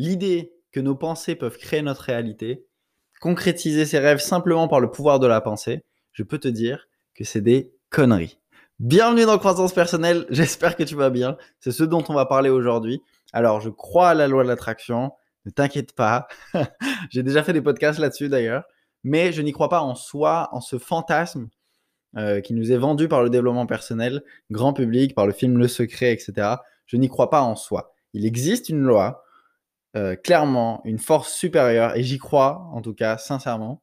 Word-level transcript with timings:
L'idée 0.00 0.54
que 0.70 0.78
nos 0.78 0.94
pensées 0.94 1.34
peuvent 1.34 1.58
créer 1.58 1.82
notre 1.82 2.02
réalité, 2.02 2.68
concrétiser 3.20 3.84
ses 3.84 3.98
rêves 3.98 4.20
simplement 4.20 4.68
par 4.68 4.78
le 4.78 4.92
pouvoir 4.92 5.18
de 5.18 5.26
la 5.26 5.40
pensée, 5.40 5.82
je 6.12 6.22
peux 6.22 6.38
te 6.38 6.46
dire 6.46 6.86
que 7.16 7.24
c'est 7.24 7.40
des 7.40 7.72
conneries. 7.90 8.38
Bienvenue 8.78 9.24
dans 9.24 9.36
Croissance 9.38 9.72
Personnelle, 9.72 10.24
j'espère 10.30 10.76
que 10.76 10.84
tu 10.84 10.94
vas 10.94 11.10
bien. 11.10 11.36
C'est 11.58 11.72
ce 11.72 11.82
dont 11.82 12.04
on 12.08 12.14
va 12.14 12.26
parler 12.26 12.48
aujourd'hui. 12.48 13.02
Alors, 13.32 13.60
je 13.60 13.70
crois 13.70 14.10
à 14.10 14.14
la 14.14 14.28
loi 14.28 14.44
de 14.44 14.48
l'attraction, 14.48 15.10
ne 15.46 15.50
t'inquiète 15.50 15.96
pas. 15.96 16.28
J'ai 17.10 17.24
déjà 17.24 17.42
fait 17.42 17.52
des 17.52 17.60
podcasts 17.60 17.98
là-dessus 17.98 18.28
d'ailleurs, 18.28 18.62
mais 19.02 19.32
je 19.32 19.42
n'y 19.42 19.50
crois 19.50 19.68
pas 19.68 19.80
en 19.80 19.96
soi, 19.96 20.48
en 20.52 20.60
ce 20.60 20.78
fantasme 20.78 21.48
euh, 22.16 22.40
qui 22.40 22.54
nous 22.54 22.70
est 22.70 22.78
vendu 22.78 23.08
par 23.08 23.24
le 23.24 23.30
développement 23.30 23.66
personnel, 23.66 24.22
grand 24.52 24.74
public, 24.74 25.16
par 25.16 25.26
le 25.26 25.32
film 25.32 25.58
Le 25.58 25.66
Secret, 25.66 26.12
etc. 26.12 26.50
Je 26.86 26.96
n'y 26.96 27.08
crois 27.08 27.30
pas 27.30 27.42
en 27.42 27.56
soi. 27.56 27.96
Il 28.12 28.24
existe 28.24 28.68
une 28.68 28.82
loi, 28.82 29.24
euh, 29.98 30.14
clairement 30.14 30.80
une 30.84 30.98
force 30.98 31.32
supérieure, 31.32 31.96
et 31.96 32.04
j'y 32.04 32.18
crois 32.18 32.68
en 32.72 32.80
tout 32.80 32.94
cas 32.94 33.18
sincèrement, 33.18 33.82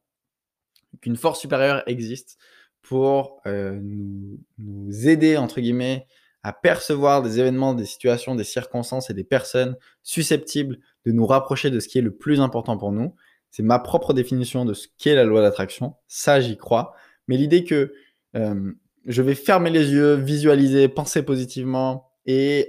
qu'une 1.02 1.18
force 1.18 1.42
supérieure 1.42 1.84
existe 1.88 2.38
pour 2.82 3.42
euh, 3.48 3.78
nous, 3.82 5.08
aider, 5.08 5.36
entre 5.36 5.60
guillemets, 5.60 6.08
à 6.42 6.54
percevoir 6.54 7.22
des 7.22 7.40
événements, 7.40 7.74
des 7.74 7.86
situations, 7.86 8.34
des 8.34 8.46
circonstances 8.46 9.10
et 9.10 9.14
des 9.14 9.26
personnes 9.26 9.76
susceptibles 10.04 10.78
de 11.06 11.12
nous 11.12 11.26
rapprocher 11.26 11.70
de 11.70 11.82
ce 11.82 11.90
qui 11.90 11.98
est 11.98 12.04
le 12.04 12.16
plus 12.16 12.40
important 12.40 12.78
pour 12.78 12.94
nous. 12.94 13.14
C'est 13.52 13.64
ma 13.64 13.80
propre 13.80 14.14
définition 14.14 14.64
de 14.64 14.74
ce 14.74 14.88
qu'est 14.98 15.16
la 15.16 15.26
loi 15.26 15.42
d'attraction. 15.42 15.96
Ça, 16.08 16.40
j'y 16.40 16.56
crois. 16.56 16.94
Mais 17.28 17.36
l'idée 17.36 17.66
que 17.66 17.94
euh, 18.36 18.72
je 19.06 19.22
vais 19.22 19.36
fermer 19.36 19.70
les 19.70 19.92
yeux, 19.92 20.14
visualiser, 20.14 20.88
penser 20.88 21.24
positivement 21.24 22.12
et 22.26 22.68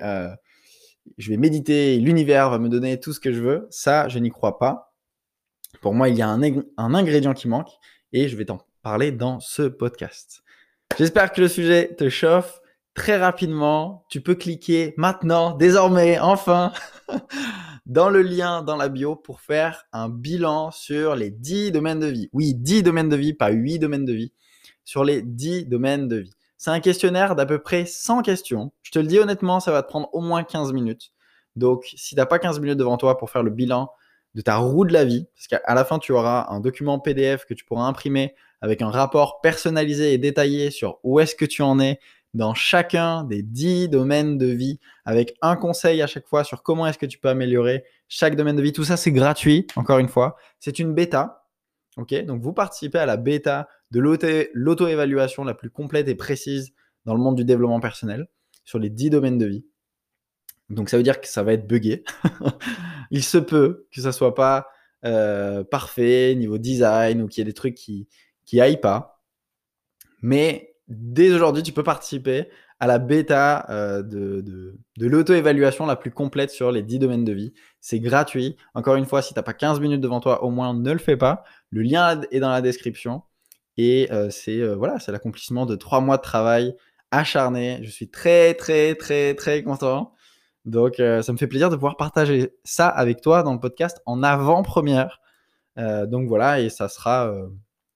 je 1.19 1.31
vais 1.31 1.37
méditer, 1.37 1.99
l'univers 1.99 2.51
va 2.51 2.59
me 2.59 2.69
donner 2.69 3.01
tout 3.01 3.13
ce 3.13 3.21
que 3.21 3.33
je 3.33 3.41
veux, 3.41 3.67
ça, 3.71 4.09
je 4.09 4.19
n'y 4.19 4.31
crois 4.31 4.59
pas. 4.59 4.95
Pour 5.81 5.95
moi, 5.95 6.09
il 6.09 6.17
y 6.17 6.23
a 6.23 6.29
un, 6.29 6.43
ingrédient 6.95 7.35
qui 7.35 7.49
manque 7.49 7.71
et 8.13 8.29
je 8.29 8.37
vais 8.37 8.47
t'en 8.47 8.59
parler 8.83 9.13
dans 9.13 9.41
ce 9.41 9.63
podcast. 9.63 10.43
J'espère 10.99 11.33
que 11.33 11.41
le 11.41 11.49
sujet 11.49 11.95
te 11.95 12.09
chauffe. 12.09 12.61
Très 12.95 13.19
rapidement, 13.19 14.07
tu 14.09 14.23
peux 14.23 14.35
cliquer 14.35 14.95
maintenant, 14.97 15.55
désormais, 15.55 16.19
enfin, 16.19 16.73
dans 17.87 18.09
le 18.09 18.23
lien 18.23 18.63
dans 18.63 18.77
la 18.77 18.89
bio 18.89 19.17
pour 19.17 19.41
faire 19.41 19.85
un 19.93 20.09
bilan 20.09 20.71
sur 20.71 21.15
les 21.15 21.31
10 21.31 21.73
domaines 21.73 22.01
de 22.01 22.07
vie. 22.07 22.31
Oui, 22.33 22.55
10 22.55 22.83
domaines 22.83 23.11
de 23.11 23.17
vie, 23.17 23.35
pas 23.35 23.51
8 23.51 23.79
domaines 23.79 24.07
de 24.07 24.15
vie. 24.15 24.33
Sur 24.85 25.05
les 25.05 25.21
10 25.21 25.67
domaines 25.67 26.09
de 26.09 26.17
vie. 26.17 26.36
C'est 26.57 26.71
un 26.71 26.81
questionnaire 26.81 27.37
d'à 27.37 27.47
peu 27.47 27.59
près 27.59 27.87
100 27.87 28.23
questions. 28.23 28.73
Je 28.83 28.91
te 28.91 28.99
le 28.99 29.07
dis 29.07 29.19
honnêtement, 29.19 29.61
ça 29.61 29.73
va 29.73 29.83
te 29.83 29.89
prendre 29.89 30.09
au 30.13 30.21
moins 30.21 30.43
15 30.43 30.73
minutes. 30.73 31.13
Donc, 31.55 31.85
si 31.97 32.11
tu 32.11 32.17
n'as 32.17 32.27
pas 32.27 32.39
15 32.39 32.61
minutes 32.61 32.79
devant 32.79 32.97
toi 32.97 33.19
pour 33.19 33.31
faire 33.31 33.43
le 33.43 33.51
bilan 33.51 33.91
de 34.35 34.43
ta 34.43 34.57
roue 34.57 34.85
de 34.85 34.93
la 34.93 35.05
vie, 35.05 35.27
parce 35.35 35.47
qu'à 35.47 35.75
la 35.75 35.85
fin, 35.85 35.99
tu 35.99 36.13
auras 36.13 36.47
un 36.51 36.61
document 36.61 36.99
PDF 36.99 37.47
que 37.47 37.55
tu 37.55 37.65
pourras 37.65 37.85
imprimer 37.85 38.35
avec 38.61 38.83
un 38.83 38.91
rapport 38.91 39.41
personnalisé 39.41 40.13
et 40.13 40.19
détaillé 40.19 40.71
sur 40.71 40.99
où 41.03 41.21
est-ce 41.21 41.35
que 41.35 41.45
tu 41.45 41.63
en 41.63 41.79
es 41.81 41.99
dans 42.35 42.53
chacun 42.53 43.25
des 43.25 43.43
10 43.43 43.89
domaines 43.89 44.37
de 44.37 44.47
vie, 44.47 44.79
avec 45.05 45.35
un 45.41 45.57
conseil 45.57 46.03
à 46.03 46.07
chaque 46.07 46.27
fois 46.27 46.45
sur 46.45 46.63
comment 46.63 46.87
est-ce 46.87 46.99
que 46.99 47.07
tu 47.07 47.19
peux 47.19 47.29
améliorer 47.29 47.85
chaque 48.09 48.37
domaine 48.37 48.57
de 48.57 48.63
vie. 48.63 48.73
Tout 48.73 48.85
ça, 48.85 48.97
c'est 48.97 49.13
gratuit, 49.13 49.67
encore 49.77 49.99
une 49.99 50.09
fois. 50.09 50.37
C'est 50.61 50.79
une 50.79 50.95
bêta. 50.95 51.47
Ok, 51.97 52.15
donc 52.25 52.43
vous 52.43 52.53
participez 52.53 52.99
à 52.99 53.07
la 53.07 53.17
bêta 53.17 53.69
de 53.91 54.01
l'auto-évaluation 54.55 55.45
la 55.45 55.55
plus 55.55 55.71
complète 55.71 56.09
et 56.09 56.15
précise 56.15 56.73
dans 57.05 57.15
le 57.15 57.21
monde 57.21 57.37
du 57.37 57.45
développement 57.45 57.81
personnel 57.81 58.29
sur 58.65 58.79
les 58.79 58.91
10 58.91 59.11
domaines 59.11 59.39
de 59.39 59.47
vie. 59.47 59.65
Donc 60.71 60.89
ça 60.91 60.97
veut 60.97 61.03
dire 61.03 61.21
que 61.21 61.29
ça 61.29 61.43
va 61.43 61.53
être 61.53 61.67
buggé. 61.67 62.05
Il 63.11 63.23
se 63.23 63.39
peut 63.39 63.87
que 63.93 64.01
ça 64.01 64.13
soit 64.13 64.35
pas 64.35 64.69
euh, 65.05 65.63
parfait 65.63 66.35
niveau 66.35 66.59
design 66.59 67.23
ou 67.23 67.29
qu'il 67.29 67.41
y 67.41 67.43
ait 67.43 67.45
des 67.45 67.55
trucs 67.55 67.75
qui 67.75 68.09
qui 68.45 68.61
aillent 68.61 68.81
pas. 68.81 69.23
Mais 70.23 70.75
dès 70.89 71.33
aujourd'hui, 71.33 71.63
tu 71.63 71.73
peux 71.73 71.83
participer 71.83 72.49
à 72.79 72.87
la 72.87 72.99
bêta 72.99 73.67
euh, 73.71 74.03
de, 74.03 74.41
de, 74.41 74.79
de 74.99 75.07
l'auto-évaluation 75.07 75.87
la 75.87 75.97
plus 75.97 76.11
complète 76.11 76.51
sur 76.51 76.71
les 76.73 76.83
10 76.83 76.99
domaines 76.99 77.25
de 77.25 77.33
vie. 77.33 77.55
C'est 77.81 78.01
gratuit. 78.01 78.57
Encore 78.75 78.97
une 78.97 79.07
fois, 79.07 79.23
si 79.23 79.33
tu 79.33 79.39
n'as 79.39 79.43
pas 79.43 79.55
15 79.55 79.81
minutes 79.81 80.01
devant 80.01 80.21
toi, 80.21 80.45
au 80.45 80.51
moins 80.51 80.75
ne 80.75 80.93
le 80.93 80.99
fais 80.99 81.17
pas. 81.17 81.45
Le 81.71 81.83
lien 81.83 82.21
est 82.31 82.41
dans 82.41 82.51
la 82.51 82.61
description. 82.61 83.23
Et 83.77 84.09
c'est 84.31 84.67
voilà, 84.75 84.99
c'est 84.99 85.13
l'accomplissement 85.13 85.67
de 85.67 85.77
trois 85.77 86.01
mois 86.01 86.17
de 86.17 86.23
travail 86.23 86.75
acharné. 87.11 87.81
Je 87.83 87.91
suis 87.91 88.11
très 88.11 88.55
très 88.55 88.95
très 88.95 89.35
très 89.35 89.63
content. 89.63 90.13
Donc 90.65 90.97
ça 90.97 91.33
me 91.33 91.37
fait 91.37 91.47
plaisir 91.47 91.71
de 91.71 91.77
pouvoir 91.77 91.97
partager 91.97 92.53
ça 92.65 92.89
avec 92.89 93.21
toi 93.21 93.43
dans 93.43 93.53
le 93.53 93.61
podcast 93.61 94.01
en 94.07 94.23
avant-première. 94.23 95.21
donc 95.77 96.29
voilà, 96.29 96.61
et 96.61 96.71
ça 96.71 96.89
sera, 96.89 97.33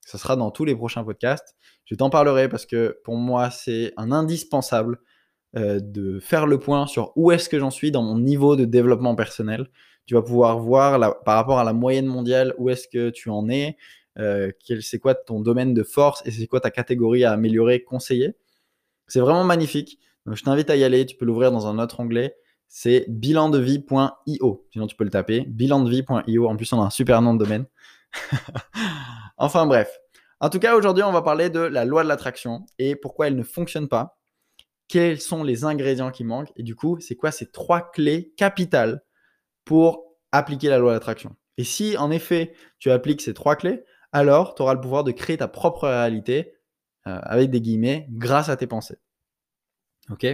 ça 0.03 0.19
sera 0.19 0.37
dans 0.37 0.51
tous 0.51 0.65
les 0.65 0.77
prochains 0.77 1.03
podcasts. 1.05 1.57
Je 1.85 1.95
t'en 1.95 2.11
parlerai 2.11 2.49
parce 2.49 2.67
que 2.67 3.01
pour 3.05 3.17
moi 3.17 3.51
c'est 3.51 3.93
un 3.97 4.13
indispensable 4.13 4.99
de 5.55 6.21
faire 6.21 6.47
le 6.47 6.59
point 6.59 6.87
sur 6.87 7.13
où 7.17 7.33
est-ce 7.33 7.49
que 7.49 7.59
j'en 7.59 7.71
suis 7.71 7.91
dans 7.91 8.03
mon 8.03 8.19
niveau 8.19 8.55
de 8.55 8.65
développement 8.65 9.17
personnel. 9.17 9.67
Tu 10.07 10.15
vas 10.15 10.23
pouvoir 10.23 10.59
voir 10.59 11.23
par 11.25 11.37
rapport 11.37 11.59
à 11.59 11.65
la 11.65 11.73
moyenne 11.73 12.07
mondiale 12.07 12.55
où 12.59 12.69
est-ce 12.71 12.87
que 12.89 13.11
tu 13.11 13.31
en 13.31 13.49
es, 13.49 13.77
euh, 14.19 14.51
c'est 14.81 14.99
quoi 14.99 15.15
ton 15.15 15.41
domaine 15.41 15.75
de 15.75 15.83
force 15.83 16.23
et 16.27 16.31
c'est 16.31 16.47
quoi 16.47 16.61
ta 16.61 16.71
catégorie 16.71 17.25
à 17.25 17.33
améliorer, 17.33 17.83
conseiller? 17.83 18.35
C'est 19.07 19.21
vraiment 19.21 19.45
magnifique. 19.45 19.99
Donc, 20.27 20.37
je 20.37 20.45
t'invite 20.45 20.71
à 20.71 20.77
y 20.77 20.85
aller. 20.85 21.07
Tu 21.07 21.17
peux 21.17 21.25
l'ouvrir 21.25 21.53
dans 21.53 21.67
un 21.67 21.79
autre 21.79 22.01
onglet. 22.01 22.37
C'est 22.69 23.07
bilandevie.io. 23.09 24.67
Sinon, 24.73 24.87
tu 24.87 24.97
peux 24.97 25.05
le 25.05 25.11
taper. 25.11 25.45
Bilandevie.io. 25.49 26.49
En 26.49 26.57
plus, 26.57 26.73
on 26.73 26.81
a 26.81 26.85
un 26.85 26.91
super 26.91 27.21
nom 27.23 27.35
de 27.35 27.45
domaine. 27.45 27.67
enfin, 29.37 29.67
bref. 29.67 29.99
En 30.41 30.49
tout 30.49 30.59
cas, 30.59 30.77
aujourd'hui, 30.77 31.03
on 31.03 31.13
va 31.13 31.23
parler 31.23 31.51
de 31.51 31.61
la 31.61 31.85
loi 31.85 32.03
de 32.03 32.09
l'attraction 32.09 32.65
et 32.79 32.97
pourquoi 32.97 33.27
elle 33.27 33.37
ne 33.37 33.43
fonctionne 33.43 33.89
pas. 33.89 34.19
Quels 34.89 35.21
sont 35.21 35.45
les 35.45 35.65
ingrédients 35.65 36.11
qui 36.11 36.25
manquent? 36.25 36.53
Et 36.57 36.63
du 36.63 36.75
coup, 36.75 36.99
c'est 37.01 37.15
quoi 37.15 37.31
ces 37.31 37.51
trois 37.51 37.91
clés 37.91 38.33
capitales 38.37 39.03
pour 39.65 40.17
appliquer 40.33 40.69
la 40.69 40.79
loi 40.79 40.91
de 40.91 40.95
l'attraction? 40.95 41.37
Et 41.59 41.65
si 41.65 41.97
en 41.99 42.11
effet 42.11 42.55
tu 42.79 42.91
appliques 42.91 43.21
ces 43.21 43.35
trois 43.35 43.55
clés, 43.55 43.85
alors 44.13 44.55
tu 44.55 44.63
auras 44.63 44.75
le 44.75 44.81
pouvoir 44.81 45.05
de 45.05 45.13
créer 45.13 45.37
ta 45.37 45.49
propre 45.49 45.89
réalité, 45.89 46.55
euh, 47.07 47.19
avec 47.23 47.51
des 47.51 47.61
guillemets, 47.61 48.07
grâce 48.11 48.49
à 48.49 48.57
tes 48.57 48.67
pensées. 48.67 48.99
Ok? 50.11 50.27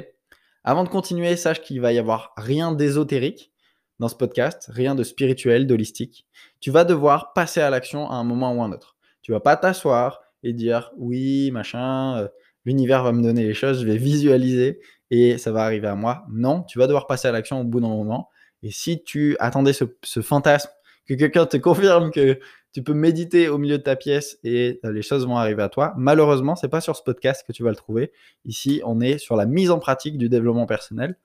Avant 0.65 0.85
de 0.85 0.89
continuer, 0.89 1.37
sache 1.37 1.61
qu'il 1.61 1.81
va 1.81 1.93
y 1.93 1.99
avoir 1.99 2.33
rien 2.37 2.73
d'ésotérique 2.73 3.53
dans 3.99 4.09
ce 4.09 4.17
podcast, 4.17 4.69
rien 4.73 4.95
de 4.95 5.03
spirituel, 5.03 5.67
d'holistique. 5.67 6.27
Tu 6.61 6.71
vas 6.71 6.85
devoir 6.85 7.33
passer 7.33 7.61
à 7.61 7.71
l'action 7.71 8.11
à 8.11 8.17
un 8.17 8.25
moment 8.25 8.53
ou 8.53 8.63
un 8.63 8.73
autre. 8.73 8.97
Tu 9.23 9.33
vas 9.33 9.41
pas 9.41 9.57
t'asseoir 9.57 10.23
et 10.43 10.53
dire 10.53 10.93
oui, 10.97 11.51
machin, 11.51 12.19
euh, 12.19 12.29
l'univers 12.65 13.03
va 13.03 13.13
me 13.13 13.23
donner 13.23 13.45
les 13.45 13.55
choses, 13.55 13.81
je 13.81 13.87
vais 13.87 13.97
visualiser 13.97 14.81
et 15.11 15.39
ça 15.39 15.53
va 15.53 15.63
arriver 15.63 15.89
à 15.89 15.95
moi. 15.95 16.25
Non, 16.31 16.63
tu 16.63 16.79
vas 16.79 16.87
devoir 16.87 17.07
passer 17.07 17.29
à 17.29 17.33
l'action 17.33 17.61
au 17.61 17.65
bout 17.65 17.81
d'un 17.81 17.89
moment. 17.89 18.29
Et 18.63 18.71
si 18.71 19.05
tu 19.05 19.37
attendais 19.39 19.73
ce 19.73 20.21
fantasme, 20.21 20.71
que 21.07 21.15
quelqu'un 21.15 21.47
te 21.47 21.57
confirme 21.57 22.11
que 22.11 22.39
tu 22.77 22.83
peux 22.83 22.93
méditer 22.93 23.49
au 23.49 23.57
milieu 23.57 23.79
de 23.79 23.83
ta 23.83 23.97
pièce 23.97 24.39
et 24.45 24.81
euh, 24.85 24.93
les 24.93 25.01
choses 25.01 25.27
vont 25.27 25.39
arriver 25.39 25.63
à 25.63 25.71
toi. 25.71 25.95
Malheureusement, 25.97 26.57
c'est 26.57 26.69
pas 26.69 26.83
sur 26.83 26.95
ce 26.95 27.03
podcast 27.03 27.43
que 27.47 27.53
tu 27.53 27.63
vas 27.63 27.71
le 27.71 27.77
trouver. 27.77 28.13
Ici, 28.45 28.83
on 28.85 29.01
est 29.01 29.17
sur 29.17 29.35
la 29.35 29.47
mise 29.47 29.71
en 29.71 29.79
pratique 29.79 30.19
du 30.19 30.29
développement 30.29 30.67
personnel. 30.67 31.17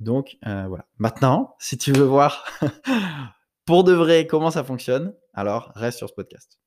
Donc 0.00 0.38
euh, 0.46 0.64
voilà. 0.68 0.86
Maintenant, 0.96 1.56
si 1.58 1.76
tu 1.76 1.92
veux 1.92 2.06
voir 2.06 2.46
pour 3.66 3.84
de 3.84 3.92
vrai 3.92 4.26
comment 4.26 4.50
ça 4.50 4.64
fonctionne, 4.64 5.14
alors 5.34 5.72
reste 5.74 5.98
sur 5.98 6.08
ce 6.08 6.14
podcast. 6.14 6.58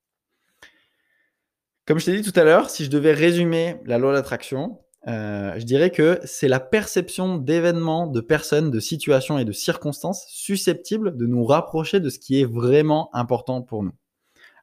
Comme 1.87 1.97
je 1.97 2.05
t'ai 2.05 2.21
dit 2.21 2.31
tout 2.31 2.39
à 2.39 2.43
l'heure, 2.43 2.69
si 2.69 2.85
je 2.85 2.91
devais 2.91 3.11
résumer 3.11 3.77
la 3.85 3.97
loi 3.97 4.13
d'attraction, 4.13 4.84
euh, 5.07 5.53
je 5.57 5.63
dirais 5.63 5.91
que 5.91 6.19
c'est 6.23 6.47
la 6.47 6.59
perception 6.59 7.37
d'événements, 7.37 8.07
de 8.07 8.21
personnes, 8.21 8.71
de 8.71 8.79
situations 8.79 9.37
et 9.37 9.45
de 9.45 9.51
circonstances 9.51 10.25
susceptibles 10.29 11.15
de 11.15 11.25
nous 11.25 11.45
rapprocher 11.45 11.99
de 11.99 12.09
ce 12.09 12.19
qui 12.19 12.41
est 12.41 12.45
vraiment 12.45 13.09
important 13.13 13.61
pour 13.61 13.83
nous. 13.83 13.93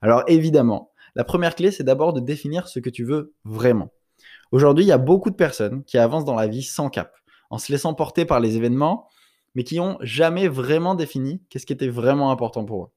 Alors 0.00 0.25
évidemment, 0.27 0.91
la 1.15 1.25
première 1.25 1.55
clé, 1.55 1.71
c'est 1.71 1.85
d'abord 1.85 2.12
de 2.12 2.21
définir 2.21 2.69
ce 2.69 2.81
que 2.81 2.91
tu 2.91 3.05
veux 3.05 3.35
vraiment. 3.44 3.91
Aujourd'hui, 4.50 4.85
il 4.85 4.89
y 4.89 4.93
a 4.93 4.99
beaucoup 4.99 5.31
de 5.31 5.37
personnes 5.37 5.85
qui 5.85 5.99
avancent 5.99 6.25
dans 6.25 6.35
la 6.35 6.47
vie 6.47 6.62
sans 6.62 6.91
cap, 6.91 7.15
en 7.50 7.59
se 7.59 7.71
laissant 7.71 7.94
porter 7.94 8.25
par 8.25 8.41
les 8.41 8.56
événements 8.56 9.09
mais 9.55 9.65
qui 9.65 9.77
n'ont 9.77 9.99
jamais 10.00 10.49
vraiment 10.49 10.94
défini 10.94 11.43
qu'est-ce 11.49 11.67
qui 11.67 11.73
était 11.73 11.89
vraiment 11.89 12.31
important 12.31 12.65
pour 12.65 12.85
eux. 12.85 12.89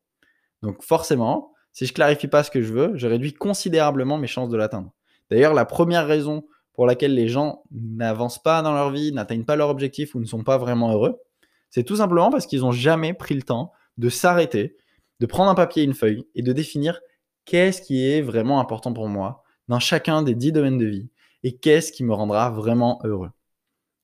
Donc 0.61 0.81
forcément, 0.83 1.53
si 1.73 1.85
je 1.85 1.93
clarifie 1.93 2.27
pas 2.27 2.43
ce 2.43 2.51
que 2.51 2.61
je 2.61 2.71
veux, 2.71 2.91
je 2.95 3.07
réduis 3.07 3.33
considérablement 3.33 4.17
mes 4.17 4.27
chances 4.27 4.49
de 4.49 4.57
l'atteindre. 4.57 4.91
D'ailleurs, 5.29 5.53
la 5.53 5.65
première 5.65 6.07
raison 6.07 6.45
pour 6.75 6.85
laquelle 6.85 7.13
les 7.13 7.27
gens 7.27 7.63
n'avancent 7.71 8.41
pas 8.41 8.61
dans 8.61 8.73
leur 8.73 8.91
vie, 8.91 9.11
n'atteignent 9.11 9.45
pas 9.45 9.55
leur 9.55 9.69
objectif 9.69 10.15
ou 10.15 10.19
ne 10.19 10.25
sont 10.25 10.43
pas 10.43 10.57
vraiment 10.57 10.91
heureux, 10.91 11.19
c'est 11.69 11.83
tout 11.83 11.97
simplement 11.97 12.29
parce 12.29 12.45
qu'ils 12.45 12.61
n'ont 12.61 12.71
jamais 12.71 13.13
pris 13.13 13.35
le 13.35 13.41
temps 13.41 13.71
de 13.97 14.09
s'arrêter, 14.09 14.77
de 15.19 15.25
prendre 15.25 15.49
un 15.49 15.55
papier 15.55 15.83
et 15.83 15.85
une 15.85 15.93
feuille 15.93 16.25
et 16.35 16.41
de 16.41 16.53
définir 16.53 16.99
qu'est-ce 17.45 17.81
qui 17.81 18.05
est 18.05 18.21
vraiment 18.21 18.59
important 18.59 18.93
pour 18.93 19.07
moi 19.07 19.43
dans 19.67 19.79
chacun 19.79 20.21
des 20.21 20.35
dix 20.35 20.51
domaines 20.51 20.77
de 20.77 20.85
vie 20.85 21.09
et 21.43 21.57
qu'est-ce 21.57 21.91
qui 21.91 22.03
me 22.03 22.13
rendra 22.13 22.49
vraiment 22.49 22.99
heureux. 23.03 23.31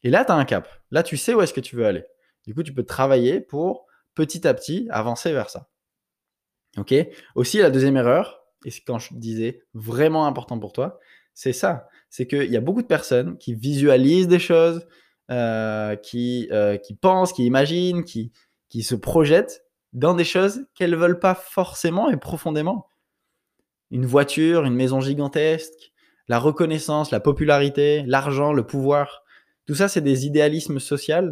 Et 0.03 0.09
là, 0.09 0.25
tu 0.25 0.31
as 0.31 0.35
un 0.35 0.45
cap. 0.45 0.67
Là, 0.91 1.03
tu 1.03 1.17
sais 1.17 1.33
où 1.33 1.41
est-ce 1.41 1.53
que 1.53 1.59
tu 1.59 1.75
veux 1.75 1.85
aller. 1.85 2.03
Du 2.45 2.55
coup, 2.55 2.63
tu 2.63 2.73
peux 2.73 2.83
travailler 2.83 3.39
pour 3.39 3.85
petit 4.15 4.47
à 4.47 4.53
petit 4.53 4.87
avancer 4.89 5.31
vers 5.31 5.49
ça. 5.49 5.69
Ok? 6.77 6.93
Aussi, 7.35 7.59
la 7.59 7.69
deuxième 7.69 7.97
erreur, 7.97 8.43
et 8.65 8.71
c'est 8.71 8.81
quand 8.81 8.99
je 8.99 9.13
disais 9.13 9.63
vraiment 9.73 10.25
important 10.25 10.59
pour 10.59 10.71
toi, 10.71 10.99
c'est 11.33 11.53
ça. 11.53 11.87
C'est 12.09 12.27
qu'il 12.27 12.51
y 12.51 12.57
a 12.57 12.61
beaucoup 12.61 12.81
de 12.81 12.87
personnes 12.87 13.37
qui 13.37 13.53
visualisent 13.53 14.27
des 14.27 14.39
choses, 14.39 14.85
euh, 15.29 15.95
qui, 15.95 16.49
euh, 16.51 16.77
qui 16.77 16.93
pensent, 16.93 17.33
qui 17.33 17.45
imaginent, 17.45 18.03
qui, 18.03 18.31
qui 18.69 18.83
se 18.83 18.95
projettent 18.95 19.63
dans 19.93 20.13
des 20.13 20.23
choses 20.23 20.65
qu'elles 20.75 20.91
ne 20.91 20.97
veulent 20.97 21.19
pas 21.19 21.35
forcément 21.35 22.09
et 22.09 22.17
profondément. 22.17 22.87
Une 23.91 24.05
voiture, 24.05 24.65
une 24.65 24.73
maison 24.73 25.01
gigantesque, 25.01 25.91
la 26.27 26.39
reconnaissance, 26.39 27.11
la 27.11 27.19
popularité, 27.19 28.03
l'argent, 28.07 28.53
le 28.53 28.65
pouvoir. 28.65 29.23
Tout 29.65 29.75
ça, 29.75 29.87
c'est 29.87 30.01
des 30.01 30.25
idéalismes 30.25 30.79
sociaux, 30.79 31.31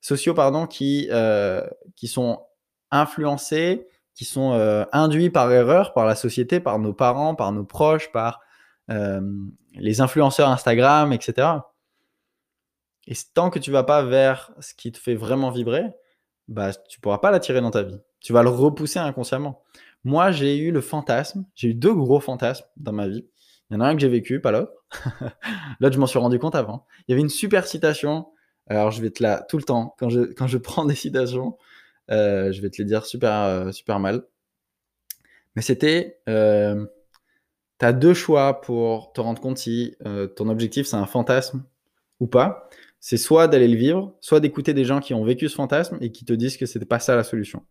sociaux 0.00 0.34
pardon, 0.34 0.66
qui, 0.66 1.08
euh, 1.10 1.66
qui 1.96 2.08
sont 2.08 2.44
influencés 2.90 3.86
qui 4.12 4.24
sont 4.26 4.52
induits 4.92 5.30
par 5.30 5.50
erreur 5.50 5.94
par 5.94 6.04
la 6.04 6.14
société, 6.14 6.60
par 6.60 6.78
nos 6.78 6.92
parents, 6.92 7.34
par 7.34 7.52
nos 7.52 7.64
proches, 7.64 8.12
par 8.12 8.40
euh, 8.90 9.20
les 9.74 10.00
influenceurs 10.00 10.48
Instagram, 10.48 11.12
etc. 11.12 11.48
Et 13.06 13.14
tant 13.34 13.50
que 13.50 13.58
tu 13.58 13.70
vas 13.70 13.84
pas 13.84 14.02
vers 14.02 14.52
ce 14.60 14.74
qui 14.74 14.92
te 14.92 14.98
fait 14.98 15.14
vraiment 15.14 15.50
vibrer, 15.50 15.84
bah, 16.48 16.72
tu 16.88 17.00
pourras 17.00 17.18
pas 17.18 17.30
l'attirer 17.30 17.60
dans 17.60 17.70
ta 17.70 17.82
vie. 17.82 17.98
Tu 18.20 18.32
vas 18.32 18.42
le 18.42 18.50
repousser 18.50 18.98
inconsciemment. 18.98 19.62
Moi, 20.04 20.30
j'ai 20.32 20.58
eu 20.58 20.72
le 20.72 20.80
fantasme, 20.80 21.46
j'ai 21.54 21.68
eu 21.68 21.74
deux 21.74 21.94
gros 21.94 22.20
fantasmes 22.20 22.66
dans 22.76 22.92
ma 22.92 23.08
vie. 23.08 23.26
Il 23.70 23.74
y 23.74 23.76
en 23.76 23.80
a 23.80 23.86
un 23.86 23.94
que 23.94 24.00
j'ai 24.00 24.08
vécu, 24.08 24.40
pas 24.40 24.50
l'autre. 24.50 24.72
l'autre, 25.80 25.94
je 25.94 26.00
m'en 26.00 26.06
suis 26.06 26.18
rendu 26.18 26.38
compte 26.38 26.54
avant. 26.54 26.86
Il 27.06 27.12
y 27.12 27.14
avait 27.14 27.22
une 27.22 27.28
super 27.28 27.66
citation. 27.66 28.26
Alors, 28.66 28.90
je 28.90 29.00
vais 29.00 29.10
te 29.10 29.22
la 29.22 29.42
tout 29.42 29.58
le 29.58 29.62
temps. 29.62 29.94
Quand 29.98 30.08
je, 30.08 30.20
quand 30.20 30.46
je 30.46 30.58
prends 30.58 30.84
des 30.84 30.94
citations, 30.94 31.56
euh, 32.10 32.50
je 32.52 32.60
vais 32.60 32.70
te 32.70 32.78
les 32.78 32.84
dire 32.84 33.06
super, 33.06 33.32
euh, 33.32 33.72
super 33.72 34.00
mal. 34.00 34.24
Mais 35.54 35.62
c'était, 35.62 36.20
tu 37.80 37.86
as 37.86 37.92
deux 37.92 38.14
choix 38.14 38.60
pour 38.60 39.12
te 39.12 39.20
rendre 39.20 39.40
compte 39.40 39.58
si 39.58 39.96
ton 40.36 40.48
objectif 40.48 40.86
c'est 40.86 40.96
un 40.96 41.06
fantasme 41.06 41.64
ou 42.20 42.26
pas. 42.26 42.68
C'est 43.00 43.16
soit 43.16 43.48
d'aller 43.48 43.68
le 43.68 43.76
vivre, 43.76 44.14
soit 44.20 44.40
d'écouter 44.40 44.74
des 44.74 44.84
gens 44.84 45.00
qui 45.00 45.14
ont 45.14 45.24
vécu 45.24 45.48
ce 45.48 45.54
fantasme 45.54 45.98
et 46.00 46.12
qui 46.12 46.24
te 46.24 46.34
disent 46.34 46.56
que 46.58 46.66
c'était 46.66 46.84
pas 46.84 46.98
ça 46.98 47.16
la 47.16 47.24
solution. 47.24 47.64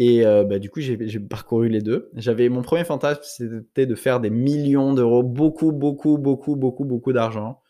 Et 0.00 0.24
bah, 0.24 0.58
du 0.58 0.70
coup, 0.70 0.80
j'ai 0.80 1.20
parcouru 1.20 1.68
les 1.68 1.80
deux. 1.80 2.10
J'avais 2.14 2.48
mon 2.48 2.62
premier 2.62 2.84
fantasme, 2.84 3.22
c'était 3.24 3.86
de 3.86 3.94
faire 3.94 4.20
des 4.20 4.30
millions 4.30 4.92
d'euros, 4.92 5.22
beaucoup, 5.22 5.72
beaucoup, 5.72 6.18
beaucoup, 6.18 6.56
beaucoup, 6.56 6.84
beaucoup 6.84 7.12
d'argent. 7.12 7.62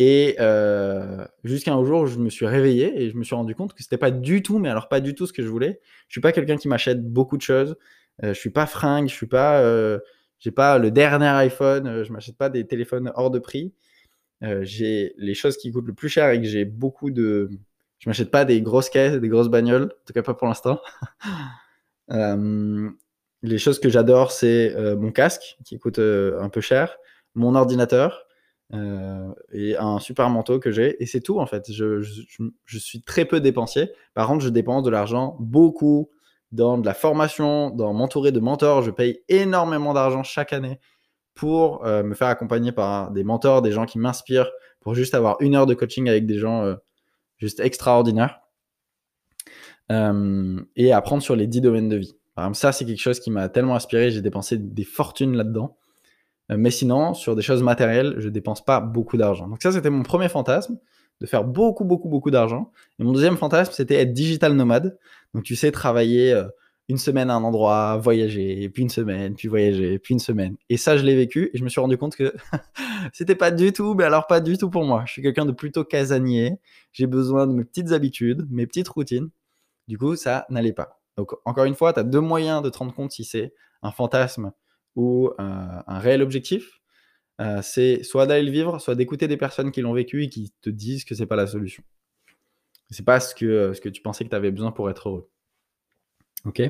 Et 0.00 0.36
euh, 0.40 1.26
jusqu'à 1.44 1.74
un 1.74 1.84
jour 1.84 2.06
je 2.06 2.18
me 2.18 2.30
suis 2.30 2.46
réveillé 2.46 3.02
et 3.02 3.10
je 3.10 3.18
me 3.18 3.22
suis 3.22 3.34
rendu 3.34 3.54
compte 3.54 3.74
que 3.74 3.82
c'était 3.82 3.98
pas 3.98 4.10
du 4.10 4.42
tout, 4.42 4.58
mais 4.58 4.70
alors 4.70 4.88
pas 4.88 4.98
du 4.98 5.14
tout 5.14 5.26
ce 5.26 5.32
que 5.34 5.42
je 5.42 5.48
voulais. 5.48 5.78
Je 6.08 6.14
suis 6.14 6.22
pas 6.22 6.32
quelqu'un 6.32 6.56
qui 6.56 6.68
m'achète 6.68 7.06
beaucoup 7.06 7.36
de 7.36 7.42
choses. 7.42 7.76
Euh, 8.24 8.34
je 8.34 8.38
suis 8.38 8.50
pas 8.50 8.66
fringue, 8.66 9.08
je 9.08 9.14
suis 9.14 9.26
pas, 9.26 9.60
euh, 9.60 9.98
j'ai 10.38 10.50
pas 10.50 10.78
le 10.78 10.90
dernier 10.90 11.28
iPhone, 11.28 11.86
euh, 11.86 12.04
je 12.04 12.12
m'achète 12.12 12.36
pas 12.36 12.50
des 12.50 12.66
téléphones 12.66 13.12
hors 13.14 13.30
de 13.30 13.38
prix. 13.38 13.72
J'ai 14.62 15.12
les 15.18 15.34
choses 15.34 15.58
qui 15.58 15.70
coûtent 15.70 15.86
le 15.86 15.92
plus 15.92 16.08
cher 16.08 16.30
et 16.30 16.40
que 16.40 16.46
j'ai 16.46 16.64
beaucoup 16.64 17.10
de, 17.10 17.50
je 17.98 18.08
m'achète 18.08 18.30
pas 18.30 18.46
des 18.46 18.62
grosses 18.62 18.88
caisses, 18.88 19.20
des 19.20 19.28
grosses 19.28 19.50
bagnoles, 19.50 19.82
en 19.82 20.04
tout 20.06 20.14
cas 20.14 20.22
pas 20.22 20.32
pour 20.32 20.46
l'instant. 20.46 20.80
les 23.42 23.58
choses 23.58 23.78
que 23.78 23.90
j'adore, 23.90 24.32
c'est 24.32 24.74
mon 24.96 25.12
casque 25.12 25.58
qui 25.62 25.78
coûte 25.78 25.98
un 25.98 26.48
peu 26.48 26.62
cher, 26.62 26.96
mon 27.34 27.54
ordinateur 27.54 28.26
et 29.52 29.76
un 29.76 29.98
super 29.98 30.30
manteau 30.30 30.58
que 30.58 30.70
j'ai. 30.70 31.02
Et 31.02 31.06
c'est 31.06 31.20
tout 31.20 31.38
en 31.38 31.44
fait. 31.44 31.70
Je, 31.70 32.00
je, 32.00 32.78
suis 32.78 33.02
très 33.02 33.26
peu 33.26 33.40
dépensier. 33.40 33.92
Par 34.14 34.26
contre, 34.26 34.42
je 34.42 34.48
dépense 34.48 34.84
de 34.84 34.90
l'argent 34.90 35.36
beaucoup 35.38 36.08
dans 36.52 36.78
de 36.78 36.86
la 36.86 36.94
formation, 36.94 37.70
dans 37.70 37.92
m'entourer 37.92 38.32
de 38.32 38.40
mentors. 38.40 38.82
Je 38.82 38.90
paye 38.90 39.22
énormément 39.28 39.94
d'argent 39.94 40.22
chaque 40.22 40.52
année 40.52 40.80
pour 41.34 41.84
euh, 41.86 42.02
me 42.02 42.14
faire 42.14 42.28
accompagner 42.28 42.72
par 42.72 43.10
des 43.10 43.24
mentors, 43.24 43.62
des 43.62 43.72
gens 43.72 43.86
qui 43.86 43.98
m'inspirent, 43.98 44.50
pour 44.80 44.94
juste 44.94 45.14
avoir 45.14 45.36
une 45.40 45.54
heure 45.54 45.66
de 45.66 45.74
coaching 45.74 46.08
avec 46.08 46.26
des 46.26 46.38
gens 46.38 46.64
euh, 46.64 46.74
juste 47.38 47.60
extraordinaires. 47.60 48.40
et 50.76 50.92
apprendre 50.92 51.22
sur 51.22 51.34
les 51.34 51.46
10 51.46 51.60
domaines 51.62 51.88
de 51.88 51.96
vie. 51.96 52.16
Ça, 52.52 52.72
c'est 52.72 52.84
quelque 52.84 53.00
chose 53.00 53.20
qui 53.20 53.30
m'a 53.30 53.48
tellement 53.48 53.74
inspiré. 53.74 54.10
J'ai 54.10 54.22
dépensé 54.22 54.56
des 54.56 54.84
fortunes 54.84 55.36
là-dedans. 55.36 55.76
Euh, 56.50 56.56
mais 56.58 56.70
sinon, 56.70 57.14
sur 57.14 57.36
des 57.36 57.42
choses 57.42 57.62
matérielles, 57.62 58.14
je 58.18 58.28
dépense 58.28 58.64
pas 58.64 58.80
beaucoup 58.80 59.16
d'argent. 59.16 59.48
Donc 59.48 59.62
ça, 59.62 59.72
c'était 59.72 59.90
mon 59.90 60.02
premier 60.02 60.28
fantasme, 60.28 60.78
de 61.20 61.26
faire 61.26 61.44
beaucoup, 61.44 61.84
beaucoup, 61.84 62.08
beaucoup 62.08 62.30
d'argent. 62.30 62.72
Et 62.98 63.04
mon 63.04 63.12
deuxième 63.12 63.36
fantasme, 63.36 63.72
c'était 63.72 63.96
être 63.96 64.12
digital 64.12 64.54
nomade. 64.54 64.98
Donc 65.34 65.44
tu 65.44 65.56
sais, 65.56 65.70
travailler 65.70 66.32
euh, 66.32 66.44
une 66.90 66.98
semaine 66.98 67.30
à 67.30 67.34
un 67.34 67.44
endroit, 67.44 67.96
voyager, 67.98 68.68
puis 68.68 68.82
une 68.82 68.90
semaine, 68.90 69.34
puis 69.34 69.48
voyager, 69.48 69.98
puis 69.98 70.14
une 70.14 70.20
semaine. 70.20 70.56
Et 70.68 70.76
ça, 70.76 70.96
je 70.96 71.04
l'ai 71.04 71.14
vécu 71.14 71.50
et 71.52 71.58
je 71.58 71.62
me 71.62 71.68
suis 71.68 71.80
rendu 71.80 71.96
compte 71.96 72.16
que 72.16 72.34
c'était 73.12 73.36
pas 73.36 73.50
du 73.50 73.72
tout, 73.72 73.94
mais 73.94 74.04
alors 74.04 74.26
pas 74.26 74.40
du 74.40 74.58
tout 74.58 74.70
pour 74.70 74.84
moi. 74.84 75.04
Je 75.06 75.12
suis 75.12 75.22
quelqu'un 75.22 75.46
de 75.46 75.52
plutôt 75.52 75.84
casanier. 75.84 76.58
J'ai 76.92 77.06
besoin 77.06 77.46
de 77.46 77.52
mes 77.52 77.64
petites 77.64 77.92
habitudes, 77.92 78.46
mes 78.50 78.66
petites 78.66 78.88
routines. 78.88 79.30
Du 79.86 79.98
coup, 79.98 80.16
ça 80.16 80.46
n'allait 80.50 80.72
pas. 80.72 81.00
Donc, 81.16 81.32
encore 81.44 81.64
une 81.64 81.74
fois, 81.74 81.92
tu 81.92 82.00
as 82.00 82.04
deux 82.04 82.20
moyens 82.20 82.62
de 82.62 82.70
te 82.70 82.78
rendre 82.78 82.94
compte 82.94 83.12
si 83.12 83.24
c'est 83.24 83.52
un 83.82 83.92
fantasme 83.92 84.52
ou 84.96 85.30
un, 85.38 85.98
réel 85.98 86.22
objectif, 86.22 86.79
euh, 87.40 87.60
c'est 87.62 88.02
soit 88.02 88.26
d'aller 88.26 88.44
le 88.44 88.50
vivre, 88.50 88.78
soit 88.80 88.94
d'écouter 88.94 89.28
des 89.28 89.36
personnes 89.36 89.72
qui 89.72 89.80
l'ont 89.80 89.94
vécu 89.94 90.24
et 90.24 90.28
qui 90.28 90.52
te 90.60 90.70
disent 90.70 91.04
que 91.04 91.14
c'est 91.14 91.26
pas 91.26 91.36
la 91.36 91.46
solution. 91.46 91.82
C'est 92.90 93.04
pas 93.04 93.20
ce 93.20 93.34
que, 93.34 93.72
ce 93.72 93.88
tu 93.88 94.02
pensais 94.02 94.24
que 94.24 94.30
tu 94.30 94.36
avais 94.36 94.50
besoin 94.50 94.72
pour 94.72 94.90
être 94.90 95.08
heureux. 95.08 95.30
Ok? 96.44 96.60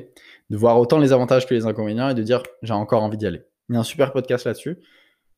De 0.49 0.57
voir 0.57 0.79
autant 0.79 0.99
les 0.99 1.13
avantages 1.13 1.47
que 1.47 1.53
les 1.53 1.65
inconvénients 1.65 2.09
et 2.09 2.13
de 2.13 2.23
dire 2.23 2.43
j'ai 2.61 2.73
encore 2.73 3.03
envie 3.03 3.17
d'y 3.17 3.25
aller. 3.25 3.43
Il 3.69 3.73
y 3.73 3.77
a 3.77 3.79
un 3.79 3.83
super 3.83 4.13
podcast 4.13 4.45
là-dessus. 4.45 4.77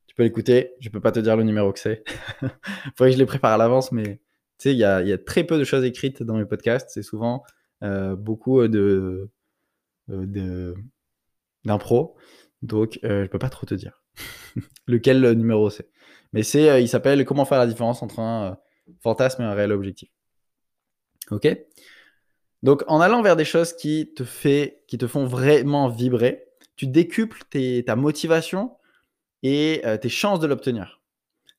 Tu 0.07 0.15
peux 0.15 0.23
l'écouter. 0.23 0.73
Je 0.79 0.89
peux 0.89 0.99
pas 0.99 1.11
te 1.11 1.19
dire 1.19 1.35
le 1.35 1.43
numéro 1.43 1.71
que 1.73 1.79
c'est. 1.79 2.03
Il 2.41 2.49
faudrait 2.95 3.09
que 3.09 3.13
je 3.13 3.19
les 3.19 3.25
prépare 3.25 3.53
à 3.53 3.57
l'avance, 3.57 3.91
mais 3.91 4.19
tu 4.59 4.69
sais, 4.69 4.73
il 4.73 4.77
y 4.77 4.83
a, 4.83 5.17
très 5.17 5.43
peu 5.43 5.57
de 5.57 5.63
choses 5.63 5.83
écrites 5.83 6.21
dans 6.21 6.37
mes 6.37 6.45
podcasts. 6.45 6.89
C'est 6.91 7.01
souvent 7.01 7.43
euh, 7.83 8.15
beaucoup 8.15 8.67
de, 8.67 9.29
euh, 10.09 10.75
d'impro. 11.65 12.15
Donc, 12.61 12.99
euh, 13.03 13.19
je 13.19 13.23
ne 13.23 13.27
peux 13.27 13.39
pas 13.39 13.49
trop 13.49 13.65
te 13.65 13.75
dire 13.75 14.02
lequel 14.87 15.23
euh, 15.23 15.33
numéro 15.33 15.69
c'est. 15.69 15.89
Mais 16.33 16.43
c'est, 16.43 16.69
euh, 16.69 16.79
il 16.79 16.87
s'appelle 16.87 17.25
Comment 17.25 17.45
faire 17.45 17.59
la 17.59 17.67
différence 17.67 18.01
entre 18.01 18.19
un 18.19 18.57
fantasme 19.01 19.41
et 19.41 19.45
un 19.45 19.53
réel 19.53 19.71
objectif. 19.71 20.09
Ok? 21.31 21.47
Donc, 22.63 22.83
en 22.87 23.01
allant 23.01 23.21
vers 23.21 23.35
des 23.35 23.45
choses 23.45 23.73
qui 23.73 24.13
te, 24.13 24.23
fait, 24.23 24.83
qui 24.87 24.97
te 24.97 25.07
font 25.07 25.25
vraiment 25.25 25.89
vibrer, 25.89 26.45
tu 26.75 26.87
décuples 26.87 27.41
ta 27.85 27.95
motivation 27.95 28.77
et 29.43 29.83
tes 30.01 30.09
chances 30.09 30.39
de 30.39 30.47
l'obtenir. 30.47 31.01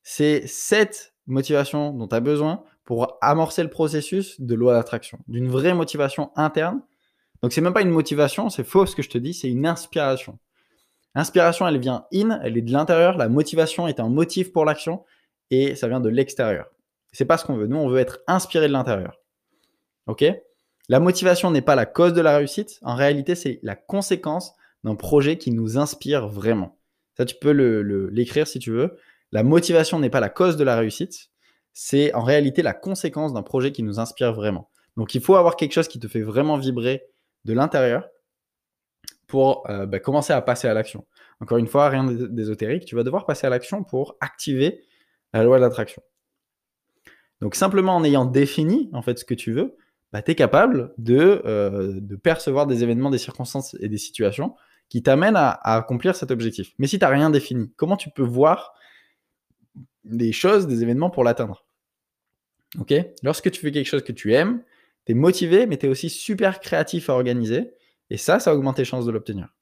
C'est 0.03 0.47
cette 0.47 1.15
motivation 1.27 1.93
dont 1.93 2.09
tu 2.09 2.15
as 2.15 2.21
besoin 2.21 2.65
pour 2.85 3.19
amorcer 3.21 3.63
le 3.63 3.71
processus 3.71 4.41
de 4.41 4.55
loi 4.55 4.75
d'attraction, 4.75 5.19
d'une 5.29 5.49
vraie 5.49 5.75
motivation 5.75 6.31
interne. 6.37 6.83
Donc, 7.43 7.53
c'est 7.53 7.61
même 7.61 7.75
pas 7.75 7.83
une 7.83 7.91
motivation, 7.91 8.49
c'est 8.49 8.65
faux 8.65 8.87
ce 8.87 8.97
que 8.97 9.03
je 9.03 9.11
te 9.11 9.19
dis, 9.19 9.35
c'est 9.35 9.51
une 9.51 9.67
inspiration. 9.67 10.39
L'inspiration, 11.15 11.67
elle 11.67 11.79
vient 11.79 12.07
in, 12.13 12.41
elle 12.43 12.59
est 12.59 12.63
de 12.63 12.73
l'intérieur. 12.73 13.17
La 13.17 13.29
motivation 13.29 13.87
est 13.87 14.01
un 14.01 14.09
motif 14.09 14.53
pour 14.53 14.65
l'action 14.65 15.05
et 15.51 15.77
ça 15.77 15.89
vient 15.89 16.01
de 16.01 16.09
l'extérieur. 16.09 16.67
C'est 17.13 17.25
pas 17.25 17.39
ce 17.39 17.45
qu'on 17.45 17.57
veut. 17.57 17.69
Nous, 17.69 17.77
on 17.77 17.89
veut 17.89 18.01
être 18.01 18.21
inspiré 18.27 18.67
de 18.67 18.73
l'intérieur. 18.73 19.21
Ok? 20.07 20.25
La 20.89 21.01
motivation 21.01 21.51
n'est 21.51 21.63
pas 21.63 21.77
la 21.77 21.87
cause 21.87 22.13
de 22.13 22.21
la 22.21 22.37
réussite. 22.37 22.79
En 22.83 22.95
réalité, 22.95 23.35
c'est 23.35 23.61
la 23.63 23.77
conséquence 23.77 24.55
d'un 24.83 24.97
projet 24.97 25.39
qui 25.39 25.51
nous 25.51 25.79
inspire 25.79 26.29
vraiment. 26.29 26.79
Ça, 27.17 27.25
tu 27.25 27.37
peux 27.41 27.51
l'écrire 28.13 28.47
si 28.47 28.59
tu 28.59 28.73
veux. 28.73 28.99
La 29.31 29.43
motivation 29.43 29.99
n'est 29.99 30.11
pas 30.11 30.21
la 30.21 30.29
cause 30.29 30.57
de 30.57 30.65
la 30.65 30.77
réussite. 30.77 31.31
C'est 31.73 32.13
en 32.15 32.23
réalité 32.23 32.63
la 32.63 32.75
conséquence 32.75 33.33
d'un 33.33 33.43
projet 33.43 33.73
qui 33.73 33.83
nous 33.83 34.01
inspire 34.01 34.33
vraiment. 34.33 34.69
Donc, 34.97 35.15
il 35.15 35.21
faut 35.21 35.37
avoir 35.37 35.57
quelque 35.57 35.73
chose 35.73 35.89
qui 35.89 35.99
te 35.99 36.09
fait 36.09 36.21
vraiment 36.21 36.57
vibrer 36.57 37.05
de 37.45 37.53
l'intérieur 37.53 38.09
pour 39.35 39.69
euh, 39.69 39.85
bah, 39.85 39.99
commencer 39.99 40.33
à 40.33 40.41
passer 40.41 40.69
à 40.69 40.75
l'action. 40.75 41.05
Encore 41.41 41.59
une 41.59 41.67
fois, 41.67 41.89
rien 41.89 42.05
d'ésotérique, 42.05 42.85
tu 42.85 42.95
vas 42.95 43.03
devoir 43.03 43.27
passer 43.27 43.49
à 43.49 43.51
l'action 43.51 43.83
pour 43.83 44.17
activer 44.21 44.85
la 45.33 45.43
loi 45.43 45.57
de 45.57 45.63
l'attraction. 45.63 46.01
Donc 47.41 47.57
simplement 47.57 47.97
en 47.97 48.05
ayant 48.05 48.27
défini 48.27 48.91
en 48.93 49.03
fait 49.03 49.19
ce 49.19 49.25
que 49.25 49.35
tu 49.35 49.51
veux, 49.51 49.77
bah, 50.13 50.23
tu 50.23 50.31
es 50.31 50.35
capable 50.37 50.95
de, 50.99 51.43
euh, 51.47 51.99
de, 52.01 52.15
percevoir 52.15 52.69
des 52.69 52.85
événements, 52.85 53.11
des 53.11 53.19
circonstances 53.19 53.77
et 53.81 53.89
des 53.89 53.99
situations 53.99 54.55
qui 54.89 55.03
t'amènent 55.03 55.35
à, 55.35 55.51
accomplir 55.65 56.15
cet 56.15 56.31
objectif. 56.31 56.71
Mais 56.79 56.87
si 56.87 57.01
tu 57.01 57.05
n'as 57.05 57.11
rien 57.11 57.29
défini, 57.29 57.73
comment 57.75 57.97
tu 57.97 58.11
peux 58.11 58.23
voir 58.23 58.73
des 60.05 60.31
choses, 60.31 60.69
des 60.69 60.85
événements 60.85 61.11
pour 61.11 61.25
l'atteindre? 61.25 61.67
Lorsque 63.25 63.51
tu 63.51 63.61
fais 63.61 63.73
quelque 63.73 63.89
chose 63.89 64.05
que 64.05 64.13
tu 64.13 64.33
aimes, 64.33 64.63
tu 65.07 65.11
es 65.11 65.15
motivé, 65.17 65.67
mais 65.67 65.77
tu 65.77 65.87
es 65.87 65.89
aussi 65.89 66.09
super 66.09 66.61
créatif 66.61 67.11
à 67.11 67.15
organiser. 67.15 67.73
Et 68.11 68.17
ça, 68.17 68.39
ça 68.39 68.55
augmente 68.55 68.77
tes 68.77 68.85
chances 68.85 69.07
de 69.07 69.11
l'obtenir. 69.11 69.55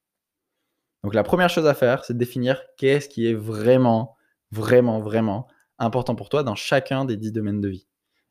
Donc 1.02 1.14
la 1.14 1.22
première 1.22 1.49
chose 1.49 1.66
à 1.66 1.75
faire, 1.75 2.04
c'est 2.04 2.14
de 2.14 2.18
définir 2.18 2.62
qu'est-ce 2.76 3.08
qui 3.08 3.26
est 3.26 3.34
vraiment, 3.34 4.16
vraiment, 4.50 5.00
vraiment 5.00 5.49
important 5.78 6.14
pour 6.14 6.28
toi 6.28 6.42
dans 6.42 6.54
chacun 6.54 7.04
des 7.04 7.16
dix 7.16 7.32
domaines 7.32 7.61
de 7.61 7.68
vie. 7.68 7.87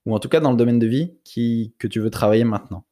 Ou 0.06 0.16
en 0.16 0.20
tout 0.20 0.30
cas 0.30 0.40
dans 0.40 0.52
le 0.52 0.58
domaine 0.58 0.80
de 0.80 0.88
vie 0.88 1.14
que 1.78 1.88
tu 1.88 2.00
veux 2.00 2.10
travailler 2.10 2.44
maintenant. 2.44 2.86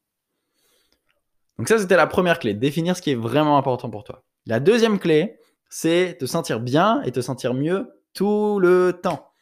Donc 1.58 1.68
ça, 1.68 1.78
c'était 1.78 1.96
la 1.96 2.06
première 2.06 2.38
clé, 2.38 2.54
définir 2.54 2.96
ce 2.96 3.02
qui 3.02 3.10
est 3.10 3.16
vraiment 3.16 3.58
important 3.58 3.90
pour 3.90 4.04
toi. 4.04 4.24
La 4.46 4.60
deuxième 4.60 4.98
clé, 4.98 5.38
c'est 5.68 6.16
te 6.18 6.24
sentir 6.24 6.60
bien 6.60 7.02
et 7.02 7.12
te 7.12 7.20
sentir 7.20 7.54
mieux 7.54 7.90
tout 8.14 8.58
le 8.60 8.98
temps. 9.02 9.32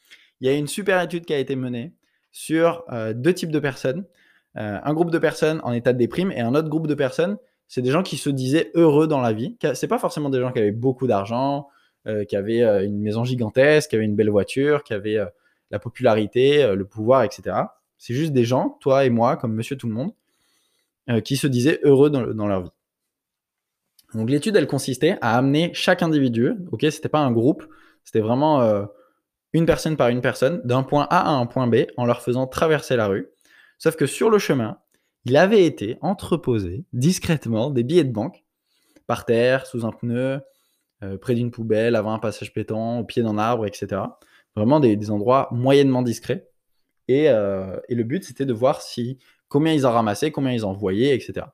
Il 0.41 0.49
y 0.49 0.51
a 0.51 0.57
une 0.57 0.67
super 0.67 1.01
étude 1.01 1.25
qui 1.25 1.35
a 1.35 1.39
été 1.39 1.57
menée 1.57 1.95
sur 2.31 2.85
euh, 2.91 3.13
deux 3.15 3.35
types 3.35 3.51
de 3.51 3.59
personnes. 3.59 4.05
Euh, 4.57 4.79
un 4.83 4.95
groupe 4.95 5.11
de 5.11 5.19
personnes 5.19 5.61
en 5.65 5.73
état 5.73 5.93
de 5.93 5.99
déprime 5.99 6.33
et 6.33 6.41
un 6.41 6.55
autre 6.55 6.69
groupe 6.69 6.87
de 6.87 6.95
personnes, 6.95 7.39
c'est 7.69 7.83
des 7.83 7.91
gens 7.91 8.03
qui 8.03 8.17
se 8.17 8.31
disaient 8.31 8.71
heureux 8.75 9.07
dans 9.07 9.21
la 9.21 9.33
vie. 9.33 9.57
C'est 9.75 9.89
pas 9.89 9.99
forcément 9.99 10.31
des 10.31 10.41
gens 10.41 10.53
qui 10.53 10.59
avaient 10.59 10.73
beaucoup 10.73 11.07
d'argent, 11.07 11.69
euh, 12.07 12.25
qui 12.25 12.35
avaient 12.35 12.63
une 12.85 13.01
maison 13.01 13.25
gigantesque, 13.25 13.91
qui 13.91 13.97
avaient 13.97 14.05
une 14.05 14.17
belle 14.17 14.31
voiture, 14.31 14.83
qui 14.83 14.95
avaient 14.95 15.19
la 15.71 15.79
popularité, 15.79 16.75
le 16.75 16.85
pouvoir, 16.85 17.23
etc. 17.23 17.57
C'est 17.99 18.15
juste 18.15 18.33
des 18.33 18.45
gens, 18.45 18.79
toi 18.81 19.05
et 19.05 19.11
moi, 19.11 19.37
comme 19.37 19.55
monsieur 19.55 19.77
tout 19.77 19.87
le 19.87 19.95
monde, 19.95 20.13
qui 21.25 21.37
se 21.37 21.47
disaient 21.47 21.79
heureux 21.83 22.11
dans, 22.11 22.27
dans 22.27 22.47
leur 22.47 22.63
vie. 22.63 22.71
Donc 24.15 24.31
l'étude, 24.31 24.57
elle 24.57 24.67
consistait 24.67 25.19
à 25.21 25.37
amener 25.37 25.71
chaque 25.75 26.03
individu, 26.03 26.55
ok, 26.73 26.87
c'était 26.91 27.11
pas 27.11 27.21
un 27.21 27.31
groupe, 27.31 27.67
c'était 28.05 28.21
vraiment 28.21 28.89
une 29.53 29.67
personne 29.67 29.97
par 29.97 30.09
une 30.09 30.21
personne, 30.21 30.61
d'un 30.65 30.83
point 30.83 31.07
A 31.11 31.29
à 31.29 31.31
un 31.31 31.47
point 31.47 31.67
B, 31.67 31.87
en 31.97 32.07
leur 32.07 32.23
faisant 32.23 32.47
traverser 32.47 32.97
la 32.97 33.07
rue. 33.07 33.29
Sauf 33.79 33.97
que 33.97 34.07
sur 34.07 34.31
le 34.31 34.39
chemin, 34.39 34.79
il 35.25 35.37
avait 35.37 35.65
été 35.65 35.99
entreposé 36.01 36.85
discrètement 36.93 37.71
des 37.71 37.83
billets 37.83 38.05
de 38.05 38.13
banque 38.13 38.45
par 39.07 39.25
terre, 39.25 39.67
sous 39.67 39.85
un 39.85 39.91
pneu, 39.91 40.41
euh, 41.03 41.17
près 41.17 41.35
d'une 41.35 41.51
poubelle, 41.51 41.97
avant 41.97 42.13
un 42.13 42.19
passage 42.19 42.53
pétant, 42.53 43.01
au 43.01 43.05
pied 43.05 43.23
d'un 43.23 43.39
arbre, 43.39 43.67
etc. 43.67 44.03
Vraiment 44.57 44.81
des, 44.81 45.11
endroits 45.11 45.49
moyennement 45.53 46.03
discrets. 46.03 46.49
Euh, 47.11 47.79
et, 47.89 47.95
le 47.95 48.05
but, 48.05 48.25
c'était 48.25 48.47
de 48.47 48.53
voir 48.53 48.83
si 48.83 49.19
combien 49.49 49.73
ils 49.73 49.87
en 49.87 49.93
ramassaient, 49.93 50.31
combien 50.31 50.53
ils 50.53 50.65
en 50.65 50.73
voyaient, 50.73 51.15
etc. 51.15 51.47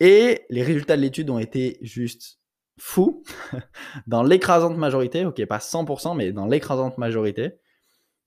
Et 0.00 0.42
les 0.50 0.62
résultats 0.62 0.96
de 0.96 1.02
l'étude 1.02 1.30
ont 1.30 1.38
été 1.38 1.78
juste 1.80 2.40
fous. 2.78 3.22
dans 4.06 4.22
l'écrasante 4.22 4.76
majorité, 4.76 5.24
ok, 5.24 5.44
pas 5.46 5.58
100%, 5.58 6.16
mais 6.16 6.32
dans 6.32 6.46
l'écrasante 6.46 6.98
majorité, 6.98 7.58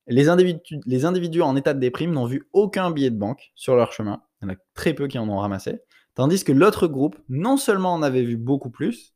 les 0.07 0.29
individus, 0.29 1.41
en 1.41 1.55
état 1.55 1.73
de 1.73 1.79
déprime 1.79 2.11
n'ont 2.11 2.25
vu 2.25 2.47
aucun 2.53 2.91
billet 2.91 3.09
de 3.09 3.17
banque 3.17 3.51
sur 3.55 3.75
leur 3.75 3.93
chemin. 3.93 4.21
Il 4.41 4.45
y 4.47 4.51
en 4.51 4.53
a 4.53 4.57
très 4.73 4.93
peu 4.93 5.07
qui 5.07 5.19
en 5.19 5.29
ont 5.29 5.37
ramassé. 5.37 5.79
Tandis 6.15 6.43
que 6.43 6.51
l'autre 6.51 6.87
groupe, 6.87 7.17
non 7.29 7.57
seulement 7.57 7.93
en 7.93 8.01
avait 8.01 8.23
vu 8.23 8.35
beaucoup 8.35 8.69
plus, 8.69 9.13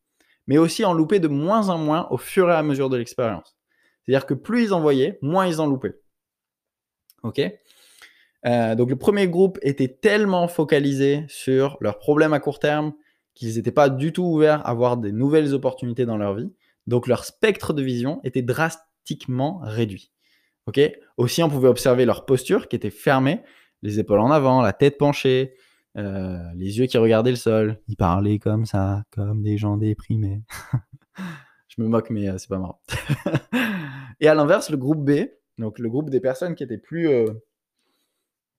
mais 0.48 0.58
aussi 0.58 0.86
en 0.86 0.94
loupait 0.94 1.20
de 1.20 1.27
moins 1.27 1.70
en 1.70 1.77
moins 1.77 2.08
au 2.12 2.18
fur 2.18 2.50
et 2.50 2.54
à 2.54 2.63
mesure 2.63 2.89
de 2.89 2.98
l'expérience. 2.98 3.58
C'est-à-dire 4.04 4.25
que 4.25 4.34
plus 4.34 4.65
ils 4.65 4.74
en 4.74 4.82
voyaient, 4.82 5.18
moins 5.22 5.48
ils 5.48 5.60
en 5.60 5.65
loupaient. 5.65 6.00
Ok? 7.24 7.42
Euh, 8.46 8.75
Donc 8.75 8.89
le 8.89 8.96
premier 8.96 9.27
groupe 9.27 9.58
était 9.62 9.88
tellement 9.88 10.48
focalisé 10.48 11.25
sur 11.27 11.77
leurs 11.82 11.98
problèmes 11.98 12.34
à 12.34 12.39
court 12.39 12.60
terme 12.60 12.94
qu'ils 13.34 13.56
n'étaient 13.56 13.72
pas 13.72 13.89
du 13.89 14.13
tout 14.13 14.24
ouverts 14.24 14.65
à 14.65 14.74
voir 14.74 14.98
des 14.98 15.12
nouvelles 15.12 15.54
opportunités 15.54 16.06
dans 16.06 16.18
leur 16.18 16.36
vie. 16.36 16.54
Donc 16.88 17.08
leur 17.08 17.25
spectre 17.25 17.74
de 17.74 17.82
vision 17.82 18.22
était 18.24 18.44
drastiquement 18.44 19.60
réduit. 19.63 20.12
Ok? 20.67 20.79
Aussi, 21.17 21.43
on 21.43 21.50
pouvait 21.50 21.67
observer 21.67 22.05
leur 22.05 22.25
posture 22.25 22.67
qui 22.67 22.75
était 22.75 22.89
fermée, 22.89 23.41
les 23.81 24.00
épaules 24.00 24.19
en 24.19 24.31
avant, 24.31 24.62
la 24.62 24.74
tête 24.74 24.98
penchée, 24.98 25.53
euh, 25.98 26.39
les 26.55 26.79
yeux 26.79 26.88
qui 26.88 26.98
regardaient 26.98 27.31
le 27.31 27.38
sol. 27.38 27.79
Ils 27.88 27.95
parlaient 27.95 28.39
comme 28.39 28.65
ça, 28.65 29.03
comme 29.12 29.41
des 29.41 29.57
gens 29.57 29.77
déprimés. 29.77 30.41
Je 31.67 31.81
me 31.81 31.88
moque, 31.88 32.10
mais 32.10 32.27
euh, 32.29 32.38
c'est 32.38 32.50
pas 32.50 32.57
marrant. 32.57 32.81
et 34.19 34.27
à 34.27 34.34
l'inverse, 34.34 34.69
le 34.69 34.77
groupe 34.77 35.05
B, 35.05 35.27
donc 35.57 35.79
le 35.79 35.89
groupe 35.89 36.10
des 36.10 36.19
personnes 36.19 36.55
qui 36.55 36.63
étaient 36.63 36.77
plus, 36.77 37.10
euh, 37.10 37.27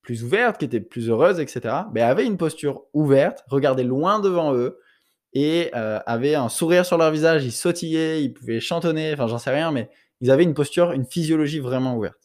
plus 0.02 0.25
ouvertes, 0.25 0.58
qui 0.58 0.64
étaient 0.64 0.80
plus 0.80 1.10
heureuses, 1.10 1.40
etc., 1.40 1.75
ben, 1.92 2.08
avait 2.08 2.26
une 2.26 2.36
posture 2.36 2.84
ouverte, 2.94 3.44
regardait 3.48 3.84
loin 3.84 4.20
devant 4.20 4.54
eux 4.54 4.80
et 5.32 5.70
avait 5.75 6.34
un 6.34 6.48
sourire 6.48 6.86
sur 6.86 6.96
leur 6.96 7.10
visage. 7.10 7.44
Ils 7.44 7.52
sautillaient, 7.52 8.25
ils 8.25 8.32
pouvaient 8.32 8.60
chantonner, 8.60 9.12
enfin 9.12 9.26
j'en 9.26 9.36
sais 9.36 9.50
rien, 9.50 9.70
mais 9.70 9.90
ils 10.20 10.30
avaient 10.30 10.44
une 10.44 10.54
posture, 10.54 10.92
une 10.92 11.06
physiologie 11.06 11.61
vraiment 11.61 11.96
ouverte. 11.96 12.18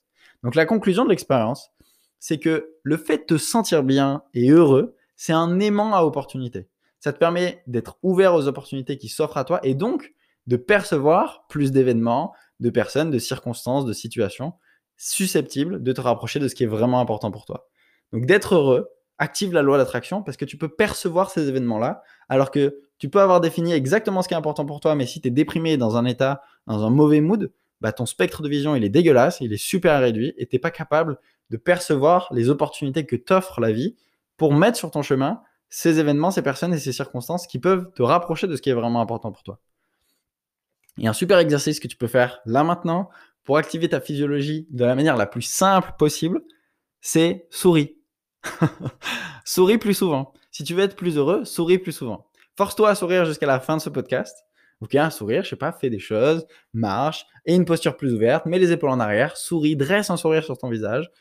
Donc 0.44 0.56
la 0.56 0.66
conclusion 0.66 1.04
de 1.04 1.10
l'expérience, 1.10 1.72
c'est 2.20 2.38
que 2.38 2.74
le 2.84 2.98
fait 2.98 3.18
de 3.18 3.24
te 3.24 3.38
sentir 3.38 3.84
bien 3.84 4.24
et 4.34 4.50
heureux, 4.50 4.96
c'est 5.16 5.34
un 5.34 5.60
aimant 5.60 5.94
à 5.94 6.04
opportunité. 6.04 6.68
Ça 7.00 7.14
te 7.14 7.18
permet 7.18 7.64
d'être 7.68 7.98
ouvert 8.04 8.34
aux 8.34 8.48
opportunités 8.48 8.98
qui 8.98 9.10
s'offrent 9.10 9.38
à 9.38 9.44
toi 9.44 9.60
et 9.64 9.76
donc 9.76 10.14
de 10.48 10.56
percevoir 10.56 11.46
plus 11.48 11.72
d'événements, 11.72 12.34
de 12.60 12.70
personnes, 12.70 13.12
de 13.12 13.20
circonstances, 13.20 13.86
de 13.86 13.94
situations 13.94 14.54
susceptibles 14.98 15.82
de 15.82 15.94
te 15.94 16.02
rapprocher 16.02 16.40
de 16.40 16.48
ce 16.48 16.54
qui 16.54 16.64
est 16.64 16.68
vraiment 16.68 17.00
important 17.00 17.32
pour 17.32 17.46
toi. 17.46 17.68
Donc 18.14 18.28
d'être 18.28 18.56
heureux 18.56 18.90
active 19.18 19.52
la 19.52 19.64
loi 19.64 19.78
d'attraction 19.78 20.22
parce 20.22 20.38
que 20.38 20.46
tu 20.46 20.58
peux 20.58 20.70
percevoir 20.70 21.32
ces 21.32 21.48
événements-là 21.48 22.04
alors 22.30 22.52
que 22.52 22.82
tu 23.00 23.10
peux 23.10 23.20
avoir 23.20 23.42
défini 23.42 23.74
exactement 23.74 24.22
ce 24.22 24.28
qui 24.28 24.36
est 24.36 24.38
important 24.38 24.66
pour 24.66 24.80
toi, 24.80 24.94
mais 24.94 25.08
si 25.08 25.22
tu 25.22 25.28
es 25.28 25.32
déprimé 25.32 25.78
dans 25.78 25.98
un 25.98 26.06
état, 26.06 26.42
dans 26.68 26.86
un 26.86 26.92
mauvais 26.92 27.20
mood, 27.20 27.52
bah, 27.82 27.92
ton 27.92 28.06
spectre 28.06 28.42
de 28.42 28.50
vision, 28.50 28.76
il 28.76 28.84
est 28.84 28.90
dégueulasse, 28.90 29.42
il 29.42 29.52
est 29.52 29.58
super 29.58 30.00
réduit 30.00 30.34
et 30.38 30.48
tu 30.48 30.56
n'es 30.56 30.60
pas 30.60 30.72
capable 30.72 31.18
de 31.50 31.58
percevoir 31.58 32.30
les 32.32 32.50
opportunités 32.50 33.06
que 33.06 33.16
t'offre 33.16 33.60
la 33.60 33.72
vie 33.72 33.96
pour 34.38 34.54
mettre 34.54 34.78
sur 34.78 34.92
ton 34.92 35.02
chemin 35.02 35.42
ces 35.70 36.00
événements, 36.00 36.32
ces 36.32 36.42
personnes 36.42 36.74
et 36.74 36.80
ces 36.80 36.92
circonstances 36.92 37.48
qui 37.48 37.58
peuvent 37.60 37.92
te 37.94 38.04
rapprocher 38.04 38.48
de 38.48 38.56
ce 38.56 38.62
qui 38.62 38.70
est 38.70 38.74
vraiment 38.74 39.02
important 39.02 39.32
pour 39.32 39.44
toi. 39.44 39.60
Et 40.98 41.08
un 41.08 41.14
super 41.14 41.40
exercice 41.40 41.80
que 41.80 41.88
tu 41.88 41.96
peux 41.96 42.08
faire 42.08 42.40
là 42.46 42.64
maintenant 42.64 43.10
pour 43.44 43.58
activer 43.58 43.90
ta 43.90 44.02
physiologie 44.02 44.68
de 44.70 44.86
la 44.86 44.96
manière 44.96 45.18
la 45.18 45.26
plus 45.26 45.42
simple 45.42 45.94
possible, 45.98 46.42
c'est 47.00 47.48
souris. 47.50 47.98
souris 49.46 49.78
plus 49.78 49.94
souvent. 49.94 50.34
Si 50.52 50.64
tu 50.64 50.76
veux 50.76 50.84
être 50.84 50.96
plus 50.96 51.18
heureux, 51.18 51.46
souris 51.46 51.80
plus 51.80 51.94
souvent. 51.94 52.28
Force-toi 52.58 52.90
à 52.90 52.96
sourire 52.96 53.26
jusqu'à 53.26 53.48
la 53.48 53.60
fin 53.60 53.78
de 53.78 53.82
ce 53.82 53.90
podcast. 53.90 54.46
Un 54.94 55.10
sourire, 55.10 55.44
je 55.44 55.50
sais 55.50 55.56
pas, 55.56 55.72
fais 55.72 55.90
des 55.90 56.00
choses, 56.00 56.46
marche, 56.74 57.26
et 57.46 57.56
une 57.56 57.66
posture 57.66 57.96
plus 57.98 58.14
ouverte, 58.14 58.46
mets 58.46 58.60
les 58.60 58.72
épaules 58.72 58.90
en 58.90 59.00
arrière, 59.00 59.38
souris, 59.38 59.76
dresse 59.76 60.10
un 60.10 60.18
sourire 60.18 60.44
sur 60.44 60.58
ton 60.58 60.70
visage, 60.70 61.12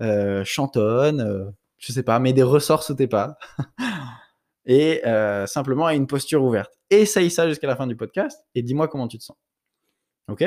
euh, 0.00 0.44
chantonne, 0.44 1.20
euh, 1.20 1.50
je 1.78 1.92
sais 1.92 2.02
pas, 2.02 2.18
mets 2.20 2.32
des 2.32 2.42
ressorts 2.42 2.82
sous 2.82 2.94
tes 2.94 3.08
pas, 3.08 3.36
et 4.66 5.04
euh, 5.06 5.46
simplement 5.46 5.88
une 5.90 6.06
posture 6.06 6.44
ouverte. 6.44 6.72
Essaye 6.90 7.30
ça 7.30 7.48
jusqu'à 7.48 7.66
la 7.66 7.76
fin 7.76 7.86
du 7.86 7.96
podcast 7.96 8.44
et 8.54 8.62
dis-moi 8.62 8.88
comment 8.88 9.08
tu 9.08 9.18
te 9.18 9.24
sens. 9.24 9.36
Ok? 10.28 10.44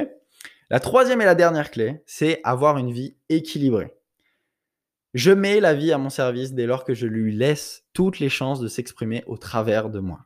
La 0.69 0.79
troisième 0.79 1.21
et 1.21 1.25
la 1.25 1.35
dernière 1.35 1.71
clé, 1.71 2.01
c'est 2.05 2.39
avoir 2.43 2.77
une 2.77 2.91
vie 2.91 3.17
équilibrée. 3.27 3.93
Je 5.13 5.31
mets 5.31 5.59
la 5.59 5.73
vie 5.73 5.91
à 5.91 5.97
mon 5.97 6.09
service 6.09 6.53
dès 6.53 6.65
lors 6.65 6.85
que 6.85 6.93
je 6.93 7.07
lui 7.07 7.35
laisse 7.35 7.83
toutes 7.91 8.19
les 8.19 8.29
chances 8.29 8.61
de 8.61 8.69
s'exprimer 8.69 9.23
au 9.27 9.35
travers 9.37 9.89
de 9.89 9.99
moi. 9.99 10.25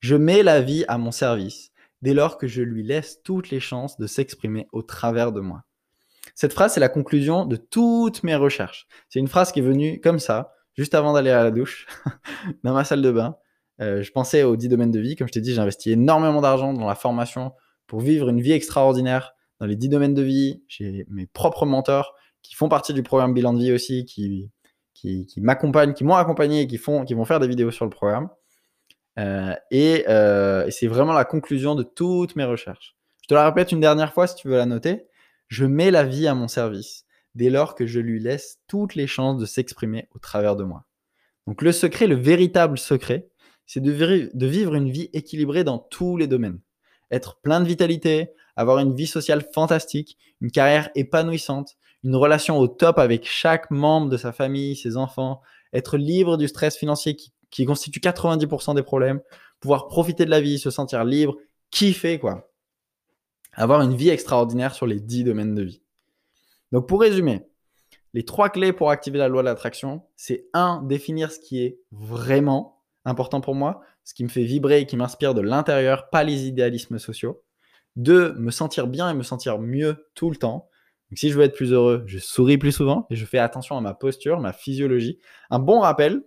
Je 0.00 0.16
mets 0.16 0.42
la 0.42 0.60
vie 0.60 0.84
à 0.88 0.98
mon 0.98 1.10
service 1.10 1.70
dès 2.02 2.14
lors 2.14 2.38
que 2.38 2.46
je 2.46 2.62
lui 2.62 2.82
laisse 2.82 3.22
toutes 3.22 3.50
les 3.50 3.60
chances 3.60 3.98
de 3.98 4.06
s'exprimer 4.06 4.68
au 4.72 4.82
travers 4.82 5.32
de 5.32 5.40
moi. 5.40 5.62
Cette 6.34 6.52
phrase, 6.52 6.74
c'est 6.74 6.80
la 6.80 6.88
conclusion 6.88 7.46
de 7.46 7.56
toutes 7.56 8.22
mes 8.22 8.36
recherches. 8.36 8.86
C'est 9.08 9.20
une 9.20 9.28
phrase 9.28 9.52
qui 9.52 9.60
est 9.60 9.62
venue 9.62 10.00
comme 10.00 10.18
ça, 10.18 10.52
juste 10.74 10.94
avant 10.94 11.12
d'aller 11.12 11.30
à 11.30 11.42
la 11.42 11.50
douche, 11.50 11.86
dans 12.64 12.74
ma 12.74 12.84
salle 12.84 13.02
de 13.02 13.10
bain. 13.10 13.36
Euh, 13.80 14.02
je 14.02 14.10
pensais 14.10 14.42
aux 14.42 14.56
10 14.56 14.68
domaines 14.68 14.90
de 14.90 15.00
vie. 15.00 15.16
Comme 15.16 15.28
je 15.28 15.32
t'ai 15.32 15.40
dit, 15.40 15.54
j'ai 15.54 15.60
investi 15.60 15.92
énormément 15.92 16.40
d'argent 16.40 16.72
dans 16.72 16.86
la 16.86 16.94
formation 16.94 17.52
pour 17.86 18.00
vivre 18.00 18.28
une 18.28 18.40
vie 18.40 18.52
extraordinaire 18.52 19.32
dans 19.60 19.66
les 19.66 19.76
10 19.76 19.88
domaines 19.88 20.14
de 20.14 20.22
vie. 20.22 20.62
J'ai 20.68 21.06
mes 21.08 21.26
propres 21.26 21.66
mentors 21.66 22.14
qui 22.42 22.54
font 22.54 22.68
partie 22.68 22.94
du 22.94 23.02
programme 23.02 23.34
Bilan 23.34 23.54
de 23.54 23.58
vie 23.58 23.72
aussi, 23.72 24.04
qui, 24.04 24.50
qui, 24.94 25.26
qui 25.26 25.40
m'accompagnent, 25.40 25.94
qui 25.94 26.04
m'ont 26.04 26.14
accompagné 26.14 26.62
et 26.62 26.66
qui, 26.66 26.78
font, 26.78 27.04
qui 27.04 27.14
vont 27.14 27.24
faire 27.24 27.40
des 27.40 27.48
vidéos 27.48 27.70
sur 27.70 27.84
le 27.84 27.90
programme. 27.90 28.28
Euh, 29.18 29.54
euh, 29.72 30.66
et, 30.66 30.70
c'est 30.70 30.86
vraiment 30.86 31.12
la 31.12 31.24
conclusion 31.24 31.74
de 31.74 31.82
toutes 31.82 32.36
mes 32.36 32.44
recherches. 32.44 32.96
Je 33.22 33.28
te 33.28 33.34
la 33.34 33.46
répète 33.46 33.72
une 33.72 33.80
dernière 33.80 34.12
fois 34.12 34.26
si 34.26 34.36
tu 34.36 34.48
veux 34.48 34.56
la 34.56 34.66
noter. 34.66 35.06
Je 35.48 35.64
mets 35.64 35.90
la 35.90 36.04
vie 36.04 36.26
à 36.26 36.34
mon 36.34 36.48
service 36.48 37.04
dès 37.34 37.50
lors 37.50 37.74
que 37.74 37.86
je 37.86 38.00
lui 38.00 38.20
laisse 38.20 38.60
toutes 38.66 38.94
les 38.94 39.06
chances 39.06 39.38
de 39.38 39.46
s'exprimer 39.46 40.08
au 40.14 40.18
travers 40.18 40.56
de 40.56 40.64
moi. 40.64 40.84
Donc 41.46 41.62
le 41.62 41.72
secret, 41.72 42.06
le 42.06 42.16
véritable 42.16 42.78
secret, 42.78 43.28
c'est 43.66 43.80
de, 43.80 44.30
de 44.32 44.46
vivre 44.46 44.74
une 44.74 44.90
vie 44.90 45.10
équilibrée 45.12 45.64
dans 45.64 45.78
tous 45.78 46.16
les 46.16 46.26
domaines. 46.26 46.60
Être 47.10 47.40
plein 47.40 47.60
de 47.60 47.66
vitalité, 47.66 48.30
avoir 48.56 48.78
une 48.78 48.94
vie 48.94 49.06
sociale 49.06 49.46
fantastique, 49.52 50.16
une 50.40 50.50
carrière 50.50 50.90
épanouissante, 50.94 51.76
une 52.04 52.16
relation 52.16 52.58
au 52.58 52.68
top 52.68 52.98
avec 52.98 53.26
chaque 53.26 53.70
membre 53.70 54.08
de 54.08 54.16
sa 54.16 54.32
famille, 54.32 54.76
ses 54.76 54.96
enfants, 54.96 55.40
être 55.72 55.96
libre 55.96 56.36
du 56.36 56.48
stress 56.48 56.76
financier 56.76 57.16
qui, 57.16 57.32
qui 57.50 57.64
constitue 57.64 58.00
90% 58.00 58.74
des 58.74 58.82
problèmes, 58.82 59.20
pouvoir 59.60 59.88
profiter 59.88 60.24
de 60.24 60.30
la 60.30 60.40
vie, 60.40 60.58
se 60.58 60.70
sentir 60.70 61.04
libre, 61.04 61.36
kiffer, 61.70 62.18
quoi. 62.18 62.50
Avoir 63.52 63.80
une 63.80 63.94
vie 63.94 64.10
extraordinaire 64.10 64.74
sur 64.74 64.86
les 64.86 65.00
10 65.00 65.24
domaines 65.24 65.54
de 65.54 65.62
vie. 65.62 65.82
Donc, 66.72 66.88
pour 66.88 67.00
résumer, 67.00 67.46
les 68.12 68.24
trois 68.24 68.48
clés 68.48 68.72
pour 68.72 68.90
activer 68.90 69.18
la 69.18 69.28
loi 69.28 69.42
de 69.42 69.46
l'attraction, 69.46 70.02
c'est 70.16 70.48
un, 70.52 70.82
définir 70.82 71.30
ce 71.30 71.38
qui 71.38 71.62
est 71.62 71.80
vraiment 71.92 72.82
important 73.04 73.40
pour 73.40 73.54
moi, 73.54 73.80
ce 74.04 74.14
qui 74.14 74.24
me 74.24 74.28
fait 74.28 74.44
vibrer 74.44 74.80
et 74.80 74.86
qui 74.86 74.96
m'inspire 74.96 75.34
de 75.34 75.40
l'intérieur, 75.40 76.10
pas 76.10 76.24
les 76.24 76.46
idéalismes 76.46 76.98
sociaux. 76.98 77.42
Deux, 77.94 78.34
me 78.34 78.50
sentir 78.50 78.88
bien 78.88 79.10
et 79.10 79.14
me 79.14 79.22
sentir 79.22 79.58
mieux 79.58 80.06
tout 80.14 80.30
le 80.30 80.36
temps. 80.36 80.68
Donc, 81.10 81.18
si 81.18 81.30
je 81.30 81.38
veux 81.38 81.44
être 81.44 81.54
plus 81.54 81.72
heureux, 81.72 82.04
je 82.06 82.18
souris 82.18 82.58
plus 82.58 82.72
souvent 82.72 83.06
et 83.10 83.16
je 83.16 83.24
fais 83.24 83.38
attention 83.38 83.76
à 83.76 83.80
ma 83.80 83.94
posture, 83.94 84.40
ma 84.40 84.52
physiologie. 84.52 85.18
Un 85.50 85.58
bon 85.58 85.80
rappel 85.80 86.22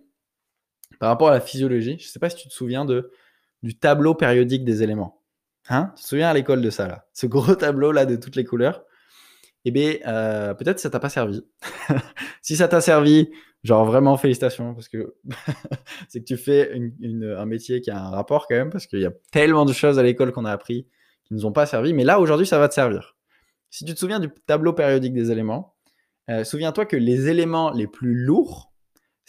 par 1.00 1.08
rapport 1.08 1.28
à 1.28 1.32
la 1.32 1.40
physiologie, 1.40 1.96
je 1.98 2.04
ne 2.04 2.08
sais 2.08 2.18
pas 2.20 2.30
si 2.30 2.36
tu 2.36 2.48
te 2.48 2.52
souviens 2.52 2.84
de, 2.84 3.10
du 3.64 3.76
tableau 3.76 4.14
périodique 4.14 4.64
des 4.64 4.84
éléments. 4.84 5.22
Hein? 5.68 5.92
Tu 5.96 6.02
te 6.02 6.08
souviens 6.08 6.28
à 6.28 6.34
l'école 6.34 6.60
de 6.60 6.70
ça, 6.70 6.86
là? 6.86 7.06
Ce 7.12 7.26
gros 7.26 7.54
tableau 7.56 7.90
là 7.90 8.06
de 8.06 8.16
toutes 8.16 8.36
les 8.36 8.44
couleurs? 8.44 8.84
Eh 9.64 9.70
bien, 9.70 9.96
euh, 10.06 10.54
peut-être 10.54 10.78
ça 10.78 10.90
t'a 10.90 11.00
pas 11.00 11.08
servi. 11.08 11.42
si 12.42 12.54
ça 12.54 12.68
t'a 12.68 12.82
servi, 12.82 13.30
genre 13.64 13.86
vraiment 13.86 14.16
félicitations, 14.18 14.74
parce 14.74 14.88
que 14.88 15.14
c'est 16.08 16.20
que 16.20 16.24
tu 16.26 16.36
fais 16.36 16.70
un 17.02 17.46
métier 17.46 17.80
qui 17.80 17.90
a 17.90 17.98
un 17.98 18.10
rapport 18.10 18.46
quand 18.46 18.56
même, 18.56 18.70
parce 18.70 18.86
qu'il 18.86 19.00
y 19.00 19.06
a 19.06 19.12
tellement 19.32 19.64
de 19.64 19.72
choses 19.72 19.98
à 19.98 20.02
l'école 20.02 20.32
qu'on 20.32 20.44
a 20.44 20.52
appris 20.52 20.86
qui 21.24 21.34
nous 21.34 21.46
ont 21.46 21.52
pas 21.52 21.64
servi, 21.64 21.94
mais 21.94 22.04
là 22.04 22.20
aujourd'hui 22.20 22.46
ça 22.46 22.58
va 22.58 22.68
te 22.68 22.74
servir. 22.74 23.16
Si 23.70 23.84
tu 23.84 23.94
te 23.94 23.98
souviens 23.98 24.20
du 24.20 24.30
tableau 24.46 24.72
périodique 24.74 25.14
des 25.14 25.30
éléments, 25.30 25.76
euh, 26.28 26.44
souviens-toi 26.44 26.84
que 26.86 26.96
les 26.96 27.28
éléments 27.28 27.70
les 27.70 27.86
plus 27.86 28.14
lourds, 28.14 28.69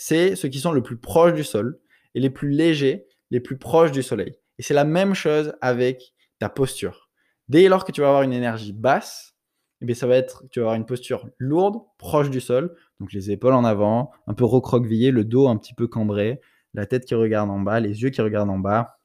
c'est 0.01 0.35
ceux 0.35 0.49
qui 0.49 0.59
sont 0.59 0.71
le 0.71 0.81
plus 0.81 0.97
proches 0.97 1.33
du 1.33 1.43
sol, 1.43 1.79
et 2.15 2.19
les 2.19 2.31
plus 2.31 2.49
légers, 2.49 3.05
les 3.29 3.39
plus 3.39 3.59
proches 3.59 3.91
du 3.91 4.01
soleil. 4.01 4.35
Et 4.57 4.63
c'est 4.63 4.73
la 4.73 4.83
même 4.83 5.13
chose 5.13 5.53
avec 5.61 6.15
ta 6.39 6.49
posture. 6.49 7.11
Dès 7.49 7.69
lors 7.69 7.85
que 7.85 7.91
tu 7.91 8.01
vas 8.01 8.07
avoir 8.07 8.23
une 8.23 8.33
énergie 8.33 8.73
basse, 8.73 9.35
eh 9.79 9.93
ça 9.93 10.07
va 10.07 10.15
être, 10.15 10.43
tu 10.49 10.59
vas 10.59 10.65
avoir 10.65 10.75
une 10.75 10.87
posture 10.87 11.29
lourde, 11.37 11.83
proche 11.99 12.31
du 12.31 12.41
sol, 12.41 12.75
donc 12.99 13.13
les 13.13 13.29
épaules 13.29 13.53
en 13.53 13.63
avant, 13.63 14.09
un 14.25 14.33
peu 14.33 14.43
recroquevillé, 14.43 15.11
le 15.11 15.23
dos 15.23 15.47
un 15.47 15.57
petit 15.57 15.75
peu 15.75 15.87
cambré, 15.87 16.41
la 16.73 16.87
tête 16.87 17.05
qui 17.05 17.13
regarde 17.13 17.51
en 17.51 17.59
bas, 17.59 17.79
les 17.79 18.01
yeux 18.01 18.09
qui 18.09 18.23
regardent 18.23 18.49
en 18.49 18.57
bas, 18.57 18.97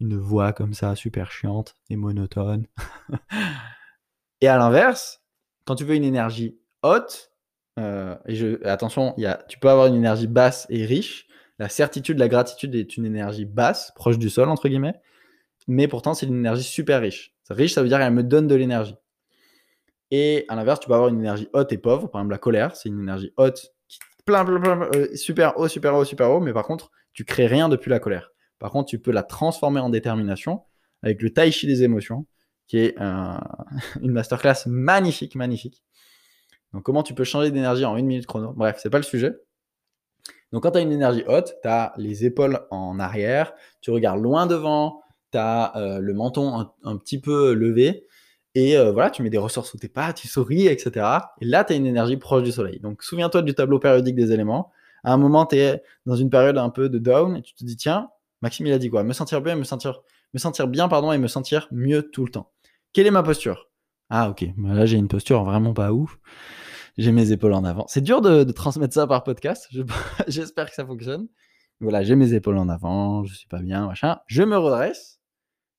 une 0.00 0.18
voix 0.18 0.52
comme 0.52 0.74
ça, 0.74 0.94
super 0.96 1.30
chiante 1.30 1.76
et 1.88 1.96
monotone. 1.96 2.66
et 4.42 4.48
à 4.48 4.58
l'inverse, 4.58 5.22
quand 5.64 5.76
tu 5.76 5.84
veux 5.84 5.94
une 5.94 6.04
énergie 6.04 6.58
haute, 6.82 7.32
euh, 7.78 8.16
et 8.26 8.66
attention, 8.66 9.14
tu 9.48 9.58
peux 9.58 9.68
avoir 9.68 9.86
une 9.86 9.96
énergie 9.96 10.26
basse 10.26 10.66
et 10.70 10.84
riche. 10.84 11.26
La 11.58 11.68
certitude, 11.68 12.18
la 12.18 12.28
gratitude 12.28 12.74
est 12.74 12.96
une 12.96 13.06
énergie 13.06 13.44
basse, 13.44 13.92
proche 13.94 14.18
du 14.18 14.28
sol, 14.28 14.48
entre 14.48 14.68
guillemets, 14.68 15.00
mais 15.66 15.88
pourtant 15.88 16.14
c'est 16.14 16.26
une 16.26 16.36
énergie 16.36 16.62
super 16.62 17.00
riche. 17.00 17.34
Riche, 17.48 17.74
ça 17.74 17.82
veut 17.82 17.88
dire 17.88 17.98
qu'elle 17.98 18.12
me 18.12 18.22
donne 18.22 18.46
de 18.46 18.54
l'énergie. 18.54 18.96
Et 20.10 20.44
à 20.48 20.56
l'inverse, 20.56 20.80
tu 20.80 20.88
peux 20.88 20.94
avoir 20.94 21.08
une 21.08 21.20
énergie 21.20 21.48
haute 21.52 21.72
et 21.72 21.78
pauvre. 21.78 22.08
Par 22.08 22.20
exemple, 22.20 22.32
la 22.32 22.38
colère, 22.38 22.76
c'est 22.76 22.88
une 22.88 23.00
énergie 23.00 23.32
haute, 23.36 23.72
plein, 24.24 24.44
plein, 24.44 24.60
plein, 24.60 24.88
euh, 24.94 25.14
super 25.14 25.58
haut, 25.58 25.68
super 25.68 25.94
haut, 25.94 26.04
super 26.04 26.30
haut, 26.30 26.40
mais 26.40 26.52
par 26.52 26.64
contre, 26.64 26.90
tu 27.12 27.24
crées 27.24 27.46
rien 27.46 27.68
depuis 27.68 27.90
la 27.90 27.98
colère. 27.98 28.32
Par 28.58 28.70
contre, 28.70 28.88
tu 28.88 28.98
peux 28.98 29.10
la 29.10 29.22
transformer 29.22 29.80
en 29.80 29.90
détermination 29.90 30.62
avec 31.02 31.22
le 31.22 31.32
tai 31.32 31.50
chi 31.50 31.66
des 31.66 31.82
émotions, 31.82 32.26
qui 32.66 32.78
est 32.78 32.96
une 34.00 34.12
masterclass 34.12 34.66
magnifique, 34.66 35.34
magnifique. 35.34 35.82
Donc, 36.72 36.82
comment 36.82 37.02
tu 37.02 37.14
peux 37.14 37.24
changer 37.24 37.50
d'énergie 37.50 37.84
en 37.84 37.96
une 37.96 38.06
minute 38.06 38.26
chrono? 38.26 38.52
Bref, 38.52 38.78
c'est 38.82 38.90
pas 38.90 38.98
le 38.98 39.04
sujet. 39.04 39.34
Donc, 40.52 40.62
quand 40.62 40.72
tu 40.72 40.78
as 40.78 40.80
une 40.80 40.92
énergie 40.92 41.24
haute, 41.26 41.54
tu 41.62 41.68
as 41.68 41.92
les 41.96 42.24
épaules 42.24 42.60
en 42.70 42.98
arrière, 42.98 43.52
tu 43.80 43.90
regardes 43.90 44.22
loin 44.22 44.46
devant, 44.46 45.02
tu 45.32 45.38
as 45.38 45.76
euh, 45.76 45.98
le 45.98 46.14
menton 46.14 46.68
un, 46.82 46.96
petit 46.96 47.20
peu 47.20 47.52
levé, 47.52 48.06
et 48.54 48.76
euh, 48.76 48.92
voilà, 48.92 49.10
tu 49.10 49.22
mets 49.22 49.30
des 49.30 49.38
ressorts 49.38 49.66
sous 49.66 49.76
tes 49.76 49.88
pas, 49.88 50.12
tu 50.12 50.28
souris, 50.28 50.66
etc. 50.66 51.06
Et 51.40 51.44
là, 51.44 51.64
tu 51.64 51.72
as 51.72 51.76
une 51.76 51.86
énergie 51.86 52.16
proche 52.16 52.42
du 52.42 52.52
soleil. 52.52 52.80
Donc, 52.80 53.02
souviens-toi 53.02 53.42
du 53.42 53.54
tableau 53.54 53.78
périodique 53.78 54.14
des 54.14 54.32
éléments. 54.32 54.70
À 55.04 55.12
un 55.12 55.16
moment, 55.18 55.46
tu 55.46 55.56
es 55.56 55.82
dans 56.06 56.16
une 56.16 56.30
période 56.30 56.58
un 56.58 56.70
peu 56.70 56.88
de 56.88 56.98
down 56.98 57.36
et 57.36 57.42
tu 57.42 57.54
te 57.54 57.64
dis, 57.64 57.76
tiens, 57.76 58.08
Maxime, 58.42 58.66
il 58.66 58.72
a 58.72 58.78
dit 58.78 58.90
quoi? 58.90 59.02
Me 59.02 59.12
sentir 59.12 59.40
bien, 59.40 59.56
me 59.56 59.64
sentir, 59.64 60.02
me 60.34 60.38
sentir 60.38 60.68
bien, 60.68 60.88
pardon, 60.88 61.12
et 61.12 61.18
me 61.18 61.28
sentir 61.28 61.68
mieux 61.70 62.10
tout 62.10 62.24
le 62.24 62.30
temps. 62.30 62.50
Quelle 62.92 63.06
est 63.06 63.10
ma 63.10 63.22
posture? 63.22 63.65
Ah, 64.10 64.30
ok. 64.30 64.46
Bah, 64.56 64.74
là, 64.74 64.86
j'ai 64.86 64.96
une 64.96 65.08
posture 65.08 65.44
vraiment 65.44 65.74
pas 65.74 65.92
ouf. 65.92 66.18
J'ai 66.98 67.12
mes 67.12 67.32
épaules 67.32 67.52
en 67.52 67.64
avant. 67.64 67.86
C'est 67.88 68.00
dur 68.00 68.20
de, 68.20 68.44
transmettre 68.44 68.94
ça 68.94 69.06
par 69.06 69.22
podcast. 69.24 69.68
J'espère 70.28 70.68
que 70.68 70.74
ça 70.74 70.86
fonctionne. 70.86 71.28
Voilà, 71.80 72.02
j'ai 72.02 72.16
mes 72.16 72.32
épaules 72.32 72.56
en 72.56 72.70
avant, 72.70 73.24
je 73.24 73.34
suis 73.34 73.48
pas 73.48 73.60
bien, 73.60 73.86
machin. 73.86 74.18
Je 74.28 74.42
me 74.42 74.56
redresse. 74.56 75.20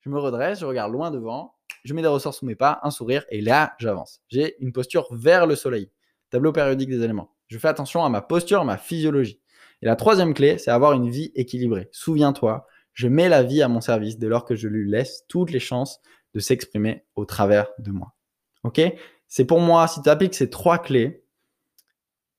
Je 0.01 0.09
me 0.11 0.19
redresse, 0.19 0.59
je 0.59 0.65
regarde 0.65 0.91
loin 0.91 1.09
devant 1.09 1.57
je 1.87 1.93
mets 1.93 2.01
des 2.01 2.07
ressorts 2.07 2.33
sous 2.33 2.45
mes 2.45 2.55
pas, 2.55 2.79
un 2.83 2.91
sourire, 2.91 3.25
et 3.29 3.41
là, 3.41 3.73
j'avance. 3.79 4.21
J'ai 4.27 4.61
une 4.61 4.73
posture 4.73 5.07
vers 5.11 5.47
le 5.47 5.55
soleil. 5.55 5.89
Tableau 6.29 6.51
périodique 6.51 6.89
des 6.89 7.01
éléments. 7.01 7.33
Je 7.47 7.57
fais 7.57 7.69
attention 7.69 8.03
à 8.03 8.09
ma 8.09 8.21
posture, 8.21 8.61
à 8.61 8.65
ma 8.65 8.77
physiologie. 8.77 9.39
Et 9.81 9.85
la 9.85 9.95
troisième 9.95 10.33
clé, 10.33 10.57
c'est 10.57 10.71
avoir 10.71 10.93
une 10.93 11.09
vie 11.09 11.31
équilibrée. 11.35 11.87
Souviens-toi, 11.93 12.65
je 12.93 13.07
mets 13.07 13.29
la 13.29 13.43
vie 13.43 13.61
à 13.61 13.69
mon 13.69 13.79
service 13.79 14.17
dès 14.17 14.27
lors 14.27 14.43
que 14.43 14.55
je 14.55 14.67
lui 14.67 14.89
laisse 14.89 15.23
toutes 15.29 15.51
les 15.51 15.59
chances 15.59 16.01
de 16.33 16.39
s'exprimer 16.39 17.05
au 17.15 17.25
travers 17.25 17.67
de 17.79 17.91
moi. 17.91 18.16
Ok? 18.63 18.81
C'est 19.27 19.45
pour 19.45 19.59
moi, 19.59 19.87
si 19.87 20.01
tu 20.01 20.09
appliques 20.09 20.35
ces 20.35 20.49
trois 20.49 20.77
clés, 20.77 21.23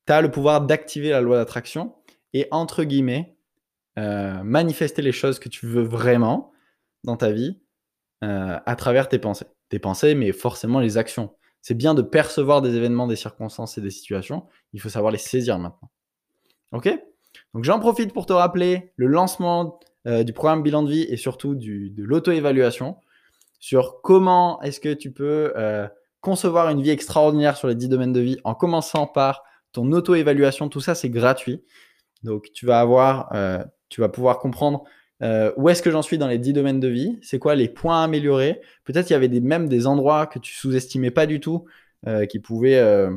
tu 0.07 0.13
as 0.13 0.21
le 0.21 0.31
pouvoir 0.31 0.63
d'activer 0.63 1.11
la 1.11 1.21
loi 1.21 1.37
d'attraction 1.37 1.95
et, 2.33 2.49
entre 2.51 2.85
guillemets, 2.85 3.37
euh, 3.99 4.43
manifester 4.43 5.03
les 5.03 5.13
choses 5.13 5.39
que 5.39 5.49
tu 5.49 5.67
veux 5.67 5.83
vraiment 5.83 6.53
dans 7.05 7.17
ta 7.17 7.33
vie 7.33 7.61
euh, 8.25 8.59
à 8.65 8.77
travers 8.77 9.09
tes 9.09 9.19
pensées. 9.19 9.47
Tes 9.69 9.79
pensées, 9.79 10.15
mais 10.15 10.33
forcément 10.33 10.81
les 10.81 10.97
actions. 10.97 11.35
C'est 11.61 11.75
bien 11.75 11.95
de 11.95 12.03
percevoir 12.03 12.63
des 12.63 12.75
événements, 12.77 13.07
des 13.07 13.17
circonstances 13.17 13.77
et 13.77 13.81
des 13.81 13.91
situations. 13.91 14.47
Il 14.73 14.81
faut 14.81 14.89
savoir 14.89 15.13
les 15.13 15.19
saisir 15.19 15.59
maintenant. 15.59 15.91
Ok? 16.73 16.89
Donc 17.55 17.65
j'en 17.65 17.81
profite 17.81 18.13
pour 18.13 18.25
te 18.25 18.33
rappeler 18.33 18.93
le 18.97 19.07
lancement 19.07 19.81
euh, 20.07 20.23
du 20.23 20.33
programme 20.33 20.63
bilan 20.63 20.83
de 20.83 20.91
vie 20.91 21.03
et 21.03 21.17
surtout 21.17 21.55
de 21.55 22.03
l'auto-évaluation 22.03 22.97
sur 23.59 24.01
comment 24.03 24.61
est-ce 24.63 24.81
que 24.81 24.95
tu 24.95 25.13
peux 25.13 25.53
concevoir 26.29 26.69
une 26.69 26.83
vie 26.83 26.91
extraordinaire 26.91 27.57
sur 27.57 27.69
les 27.69 27.75
10 27.75 27.89
domaines 27.89 28.13
de 28.13 28.21
vie 28.21 28.39
en 28.45 28.55
commençant 28.55 29.07
par 29.07 29.43
ton 29.73 29.91
auto-évaluation. 29.93 30.69
Tout 30.69 30.81
ça, 30.81 30.95
c'est 30.95 31.11
gratuit. 31.11 31.65
Donc 32.23 32.53
tu 32.53 32.67
vas 32.67 32.81
avoir, 32.81 33.33
tu 33.89 34.01
vas 34.01 34.09
pouvoir 34.09 34.39
comprendre 34.39 34.85
euh, 35.23 35.53
où 35.57 35.69
est-ce 35.69 35.83
que 35.83 35.91
j'en 35.91 36.03
suis 36.03 36.19
dans 36.19 36.29
les 36.29 36.39
10 36.39 36.53
domaines 36.53 36.81
de 36.81 36.89
vie 36.89 37.19
C'est 37.23 37.39
quoi 37.39 37.55
les 37.55 37.69
points 37.69 38.01
à 38.01 38.05
améliorer? 38.05 38.61
Peut-être 38.85 39.07
qu'il 39.07 39.15
y 39.15 39.17
avait 39.17 39.29
même 39.41 39.69
des 39.69 39.87
endroits 39.87 40.27
que 40.27 40.39
tu 40.39 40.55
sous-estimais 40.55 41.11
pas 41.11 41.27
du 41.27 41.41
tout, 41.41 41.65
euh, 42.07 42.27
qui 42.27 42.39
pouvaient. 42.39 42.79
Euh, 42.79 43.11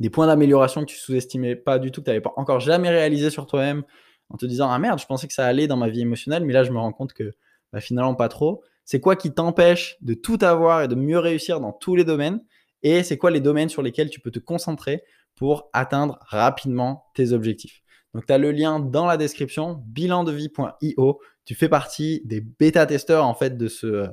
des 0.00 0.10
points 0.10 0.26
d'amélioration 0.26 0.80
que 0.80 0.86
tu 0.86 0.96
sous-estimais 0.96 1.54
pas 1.54 1.78
du 1.78 1.92
tout, 1.92 2.00
que 2.00 2.06
tu 2.06 2.10
n'avais 2.10 2.20
pas 2.20 2.32
encore 2.36 2.58
jamais 2.58 2.90
réalisé 2.90 3.30
sur 3.30 3.46
toi-même, 3.46 3.84
en 4.28 4.36
te 4.36 4.44
disant 4.44 4.68
Ah 4.68 4.78
merde, 4.80 4.98
je 4.98 5.06
pensais 5.06 5.28
que 5.28 5.32
ça 5.32 5.46
allait 5.46 5.68
dans 5.68 5.76
ma 5.76 5.88
vie 5.88 6.00
émotionnelle, 6.00 6.44
mais 6.44 6.52
là 6.52 6.64
je 6.64 6.72
me 6.72 6.78
rends 6.78 6.92
compte 6.92 7.12
que 7.12 7.32
bah, 7.72 7.80
finalement 7.80 8.14
pas 8.14 8.28
trop. 8.28 8.62
C'est 8.84 9.00
quoi 9.00 9.16
qui 9.16 9.32
t'empêche 9.32 9.96
de 10.02 10.14
tout 10.14 10.38
avoir 10.42 10.82
et 10.82 10.88
de 10.88 10.94
mieux 10.94 11.18
réussir 11.18 11.60
dans 11.60 11.72
tous 11.72 11.96
les 11.96 12.04
domaines? 12.04 12.40
Et 12.82 13.02
c'est 13.02 13.16
quoi 13.16 13.30
les 13.30 13.40
domaines 13.40 13.70
sur 13.70 13.82
lesquels 13.82 14.10
tu 14.10 14.20
peux 14.20 14.30
te 14.30 14.38
concentrer 14.38 15.02
pour 15.34 15.70
atteindre 15.72 16.18
rapidement 16.22 17.06
tes 17.14 17.32
objectifs? 17.32 17.82
Donc, 18.12 18.26
tu 18.26 18.32
as 18.32 18.38
le 18.38 18.52
lien 18.52 18.78
dans 18.78 19.06
la 19.06 19.16
description, 19.16 19.82
bilandevie.io. 19.86 21.20
Tu 21.44 21.54
fais 21.54 21.68
partie 21.68 22.22
des 22.24 22.40
bêta-testeurs 22.40 23.26
en 23.26 23.34
fait 23.34 23.56
de, 23.56 23.68
ce, 23.68 24.08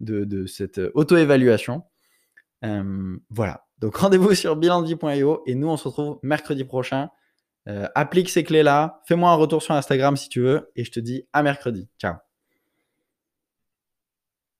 de, 0.00 0.46
cette 0.46 0.80
auto-évaluation. 0.94 1.82
Euh, 2.64 3.16
voilà. 3.30 3.64
Donc, 3.78 3.96
rendez-vous 3.96 4.34
sur 4.34 4.56
bilandevie.io 4.56 5.42
et 5.46 5.54
nous, 5.54 5.68
on 5.68 5.76
se 5.76 5.88
retrouve 5.88 6.18
mercredi 6.22 6.64
prochain. 6.64 7.08
Euh, 7.68 7.88
applique 7.94 8.28
ces 8.28 8.44
clés-là. 8.44 9.00
Fais-moi 9.06 9.30
un 9.30 9.36
retour 9.36 9.62
sur 9.62 9.74
Instagram 9.74 10.16
si 10.16 10.28
tu 10.28 10.40
veux 10.40 10.70
et 10.76 10.84
je 10.84 10.90
te 10.90 11.00
dis 11.00 11.26
à 11.32 11.42
mercredi. 11.42 11.88
Ciao. 11.98 12.16